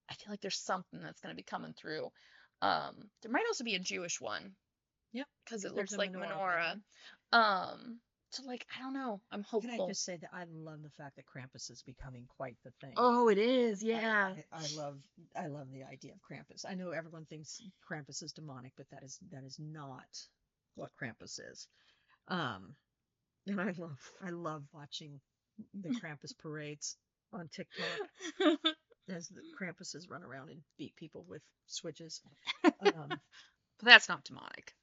i 0.09 0.13
feel 0.15 0.31
like 0.31 0.41
there's 0.41 0.57
something 0.59 1.01
that's 1.01 1.21
going 1.21 1.33
to 1.33 1.37
be 1.37 1.43
coming 1.43 1.73
through. 1.73 2.09
Um 2.61 2.95
there 3.21 3.31
might 3.31 3.45
also 3.47 3.63
be 3.63 3.75
a 3.75 3.79
jewish 3.79 4.19
one. 4.19 4.55
Yep, 5.13 5.27
because 5.45 5.65
it 5.65 5.73
looks 5.73 5.95
like 5.95 6.11
menorah 6.11 6.79
menorah. 7.33 7.37
um 7.37 7.99
so 8.31 8.43
like 8.45 8.65
i 8.77 8.81
don't 8.81 8.93
know 8.93 9.19
i'm 9.31 9.43
hopeful 9.43 9.71
Can 9.71 9.81
I 9.81 9.87
just 9.87 10.03
say 10.05 10.17
that 10.17 10.29
I 10.33 10.43
love 10.51 10.81
the 10.83 10.89
fact 10.91 11.15
that 11.15 11.25
Krampus 11.25 11.71
is 11.71 11.81
becoming 11.85 12.25
quite 12.37 12.55
the 12.63 12.71
thing. 12.81 12.93
oh 12.97 13.29
it 13.29 13.37
is 13.37 13.81
yeah 13.83 14.33
I, 14.51 14.57
I 14.57 14.65
love 14.77 14.97
I 15.35 15.47
love 15.47 15.67
the 15.71 15.83
idea 15.83 16.11
of 16.13 16.19
Krampus. 16.21 16.65
I 16.69 16.75
know 16.75 16.91
everyone 16.91 17.25
thinks 17.25 17.61
Krampus 17.89 18.21
is 18.23 18.31
demonic, 18.33 18.73
but 18.77 18.85
that 18.91 19.03
is 19.03 19.17
that 19.31 19.43
is 19.43 19.57
not 19.59 20.05
what 20.75 20.91
Krampus 21.01 21.39
is. 21.51 21.67
Um, 22.27 22.75
and 23.47 23.59
I 23.59 23.73
love 23.77 23.97
I 24.23 24.29
love 24.29 24.63
watching 24.73 25.19
the 25.73 25.89
Krampus 25.89 26.37
parades 26.39 26.95
on 27.33 27.49
TikTok 27.49 27.85
as 29.09 29.27
the 29.29 29.41
Krampuses 29.59 30.09
run 30.09 30.23
around 30.23 30.49
and 30.49 30.61
beat 30.77 30.95
people 30.95 31.25
with 31.27 31.41
switches. 31.67 32.21
Um, 32.81 33.09
but 33.09 33.85
that's 33.85 34.09
not 34.09 34.23
demonic 34.23 34.73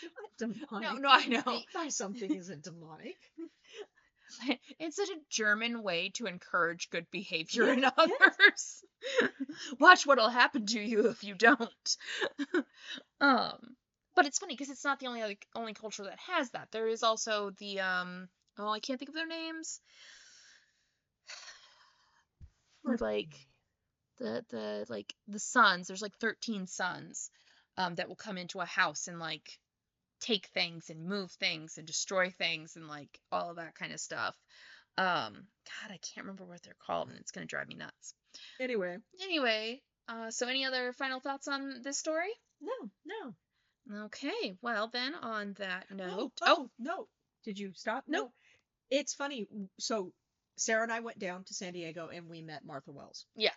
demonic. 0.38 1.00
no, 1.00 1.08
I 1.08 1.26
know. 1.26 1.42
beat 1.44 1.66
by 1.74 1.88
something 1.88 2.34
isn't 2.34 2.62
demonic. 2.62 3.16
it's 4.78 4.96
such 4.96 5.10
a 5.10 5.20
German 5.28 5.82
way 5.82 6.10
to 6.14 6.26
encourage 6.26 6.90
good 6.90 7.06
behavior 7.10 7.72
in 7.72 7.84
others. 7.96 8.84
Watch 9.78 10.06
what'll 10.06 10.28
happen 10.28 10.66
to 10.66 10.80
you 10.80 11.08
if 11.08 11.24
you 11.24 11.34
don't. 11.34 11.96
um, 13.20 13.76
but 14.14 14.26
it's 14.26 14.38
funny 14.38 14.54
because 14.54 14.70
it's 14.70 14.84
not 14.84 15.00
the 15.00 15.06
only 15.06 15.22
other, 15.22 15.34
only 15.54 15.74
culture 15.74 16.04
that 16.04 16.18
has 16.28 16.50
that. 16.50 16.68
There 16.70 16.88
is 16.88 17.02
also 17.02 17.50
the 17.58 17.80
um. 17.80 18.28
Oh, 18.58 18.68
I 18.68 18.80
can't 18.80 18.98
think 18.98 19.08
of 19.08 19.14
their 19.14 19.26
names. 19.26 19.80
Or 22.84 22.96
like 22.96 23.32
the 24.18 24.44
the 24.50 24.86
like 24.88 25.14
the 25.28 25.38
sons. 25.38 25.86
There's 25.86 26.02
like 26.02 26.16
13 26.18 26.66
sons, 26.66 27.30
um, 27.76 27.94
that 27.96 28.08
will 28.08 28.16
come 28.16 28.38
into 28.38 28.60
a 28.60 28.66
house 28.66 29.08
and 29.08 29.18
like 29.18 29.58
take 30.22 30.46
things 30.48 30.88
and 30.88 31.04
move 31.06 31.30
things 31.32 31.76
and 31.78 31.86
destroy 31.86 32.30
things 32.30 32.76
and 32.76 32.88
like 32.88 33.20
all 33.30 33.50
of 33.50 33.56
that 33.56 33.74
kind 33.74 33.92
of 33.92 34.00
stuff. 34.00 34.36
Um, 34.96 35.34
God, 35.34 35.90
I 35.90 35.98
can't 35.98 36.24
remember 36.26 36.44
what 36.44 36.62
they're 36.62 36.76
called, 36.86 37.08
and 37.08 37.18
it's 37.18 37.30
gonna 37.32 37.46
drive 37.46 37.68
me 37.68 37.74
nuts. 37.74 38.14
Anyway, 38.60 38.96
Anyway, 39.22 39.82
uh, 40.08 40.30
so 40.30 40.46
any 40.46 40.64
other 40.64 40.92
final 40.92 41.20
thoughts 41.20 41.48
on 41.48 41.82
this 41.82 41.98
story? 41.98 42.30
no, 42.60 42.90
no. 43.04 44.04
Okay, 44.04 44.56
well 44.62 44.88
then, 44.88 45.14
on 45.14 45.54
that 45.58 45.86
Oh, 45.90 45.94
note, 45.96 46.32
oh, 46.42 46.70
no. 46.78 47.08
Did 47.44 47.58
you 47.58 47.72
stop? 47.74 48.04
No. 48.06 48.18
No. 48.18 48.32
It's 48.90 49.14
funny. 49.14 49.48
So 49.80 50.12
Sarah 50.56 50.82
and 50.84 50.92
I 50.92 51.00
went 51.00 51.18
down 51.18 51.44
to 51.44 51.54
San 51.54 51.72
Diego 51.72 52.08
and 52.08 52.28
we 52.28 52.42
met 52.42 52.64
Martha 52.64 52.92
Wells. 52.92 53.26
Yeah. 53.34 53.54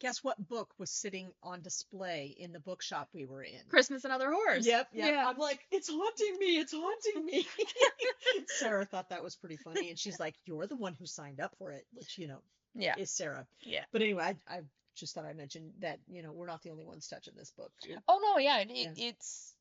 Guess 0.00 0.24
what 0.24 0.48
book 0.48 0.70
was 0.78 0.90
sitting 0.90 1.30
on 1.42 1.60
display 1.60 2.34
in 2.38 2.52
the 2.52 2.60
bookshop 2.60 3.08
we 3.12 3.26
were 3.26 3.42
in? 3.42 3.60
Christmas 3.68 4.04
and 4.04 4.12
other 4.12 4.30
horrors. 4.32 4.66
Yep, 4.66 4.88
yep. 4.94 5.12
Yeah. 5.12 5.28
I'm 5.28 5.36
like, 5.36 5.60
it's 5.70 5.88
haunting 5.90 6.38
me. 6.38 6.58
It's 6.58 6.72
haunting 6.74 7.24
me. 7.26 7.46
Sarah 8.46 8.84
thought 8.86 9.10
that 9.10 9.22
was 9.22 9.36
pretty 9.36 9.56
funny, 9.56 9.90
and 9.90 9.98
she's 9.98 10.18
like, 10.18 10.34
"You're 10.46 10.66
the 10.66 10.76
one 10.76 10.94
who 10.98 11.06
signed 11.06 11.40
up 11.40 11.54
for 11.58 11.72
it," 11.72 11.86
which 11.92 12.16
you 12.18 12.28
know 12.28 12.40
Yeah. 12.74 12.94
is 12.96 13.10
Sarah. 13.10 13.46
Yeah. 13.62 13.84
But 13.92 14.02
anyway, 14.02 14.36
I, 14.48 14.56
I 14.56 14.60
just 14.96 15.14
thought 15.14 15.24
I 15.26 15.32
mentioned 15.34 15.72
that 15.80 15.98
you 16.08 16.22
know 16.22 16.32
we're 16.32 16.46
not 16.46 16.62
the 16.62 16.70
only 16.70 16.84
ones 16.84 17.06
touching 17.06 17.34
this 17.36 17.50
book. 17.50 17.70
Oh 18.08 18.20
no, 18.22 18.38
yeah, 18.38 18.58
it, 18.58 18.68
Yeah. 18.70 18.92
it's. 18.96 19.54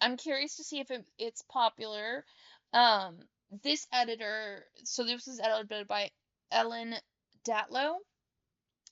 I'm 0.00 0.16
curious 0.16 0.56
to 0.56 0.64
see 0.64 0.80
if 0.80 0.90
it, 0.90 1.04
it's 1.18 1.42
popular. 1.50 2.24
Um, 2.72 3.18
this 3.62 3.86
editor, 3.92 4.64
so 4.84 5.04
this 5.04 5.26
was 5.26 5.40
edited 5.40 5.86
by 5.88 6.10
Ellen 6.50 6.94
Datlow, 7.48 7.94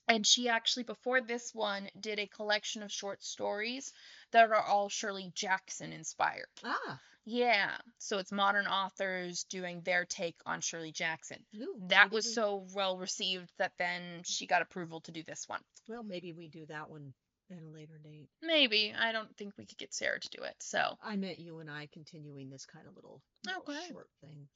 and 0.07 0.25
she 0.25 0.49
actually 0.49 0.83
before 0.83 1.21
this 1.21 1.53
one 1.53 1.89
did 1.99 2.19
a 2.19 2.27
collection 2.27 2.83
of 2.83 2.91
short 2.91 3.23
stories 3.23 3.91
that 4.31 4.49
are 4.49 4.55
all 4.61 4.89
Shirley 4.89 5.31
Jackson 5.35 5.93
inspired. 5.93 6.47
Ah, 6.63 6.99
Yeah, 7.25 7.77
so 7.99 8.17
it's 8.17 8.31
modern 8.31 8.67
authors 8.67 9.45
doing 9.45 9.81
their 9.81 10.03
take 10.05 10.35
on 10.45 10.59
Shirley 10.61 10.91
Jackson. 10.91 11.37
ooh, 11.55 11.75
That 11.87 12.11
was 12.11 12.25
we- 12.25 12.33
so 12.33 12.67
well 12.73 12.97
received 12.97 13.49
that 13.57 13.73
then 13.77 14.23
she 14.25 14.45
got 14.47 14.61
approval 14.61 14.99
to 15.01 15.11
do 15.11 15.23
this 15.23 15.47
one. 15.47 15.61
Well, 15.87 16.03
maybe 16.03 16.33
we 16.33 16.47
do 16.49 16.65
that 16.67 16.89
one 16.89 17.13
at 17.51 17.61
a 17.61 17.67
later 17.69 17.97
date. 18.03 18.29
Maybe 18.41 18.93
I 18.97 19.11
don't 19.11 19.35
think 19.37 19.53
we 19.57 19.65
could 19.65 19.77
get 19.77 19.93
Sarah 19.93 20.19
to 20.19 20.29
do 20.29 20.43
it. 20.43 20.55
So 20.59 20.97
I 21.01 21.15
meant 21.15 21.39
you 21.39 21.59
and 21.59 21.69
I 21.69 21.87
continuing 21.93 22.49
this 22.49 22.65
kind 22.65 22.87
of 22.87 22.95
little 22.95 23.03
little 23.03 23.21
Okay. 23.45 23.87
short 23.89 24.09
thing. 24.21 24.47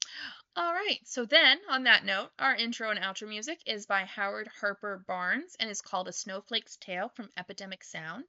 All 0.56 0.72
right. 0.72 0.98
So 1.04 1.24
then, 1.24 1.60
on 1.68 1.84
that 1.84 2.04
note, 2.04 2.30
our 2.38 2.56
intro 2.56 2.90
and 2.90 2.98
outro 2.98 3.28
music 3.28 3.60
is 3.66 3.86
by 3.86 4.04
Howard 4.06 4.48
Harper 4.60 5.04
Barnes 5.06 5.54
and 5.60 5.68
is 5.70 5.82
called 5.82 6.08
A 6.08 6.12
Snowflake's 6.12 6.76
Tale 6.78 7.10
from 7.10 7.30
Epidemic 7.36 7.84
Sound. 7.84 8.24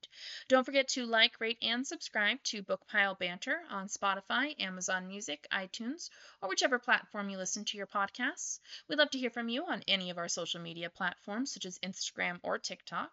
Don't 0.47 0.65
forget 0.65 0.89
to 0.89 1.05
like, 1.05 1.39
rate, 1.39 1.57
and 1.61 1.87
subscribe 1.87 2.43
to 2.43 2.61
Bookpile 2.61 3.15
Banter 3.17 3.63
on 3.69 3.87
Spotify, 3.87 4.53
Amazon 4.59 5.07
Music, 5.07 5.47
iTunes, 5.51 6.09
or 6.41 6.49
whichever 6.49 6.77
platform 6.77 7.29
you 7.29 7.37
listen 7.37 7.63
to 7.65 7.77
your 7.77 7.87
podcasts. 7.87 8.59
We'd 8.87 8.99
love 8.99 9.09
to 9.11 9.19
hear 9.19 9.31
from 9.31 9.49
you 9.49 9.65
on 9.65 9.83
any 9.87 10.09
of 10.09 10.17
our 10.17 10.27
social 10.27 10.61
media 10.61 10.89
platforms, 10.89 11.53
such 11.53 11.65
as 11.65 11.79
Instagram 11.79 12.39
or 12.43 12.59
TikTok. 12.59 13.11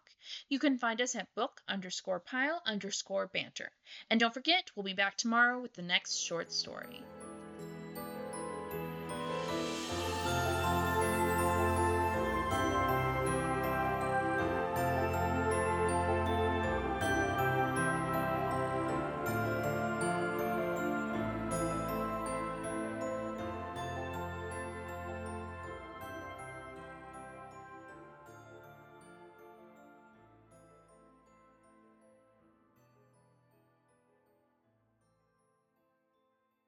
You 0.49 0.59
can 0.59 0.77
find 0.77 1.01
us 1.01 1.15
at 1.15 1.33
book 1.33 1.61
underscore 1.67 2.19
pile 2.19 2.61
underscore 2.65 3.27
banter. 3.27 3.71
And 4.11 4.19
don't 4.19 4.33
forget, 4.33 4.69
we'll 4.75 4.83
be 4.83 4.93
back 4.93 5.17
tomorrow 5.17 5.61
with 5.61 5.73
the 5.73 5.81
next 5.81 6.17
short 6.17 6.51
story. 6.51 7.01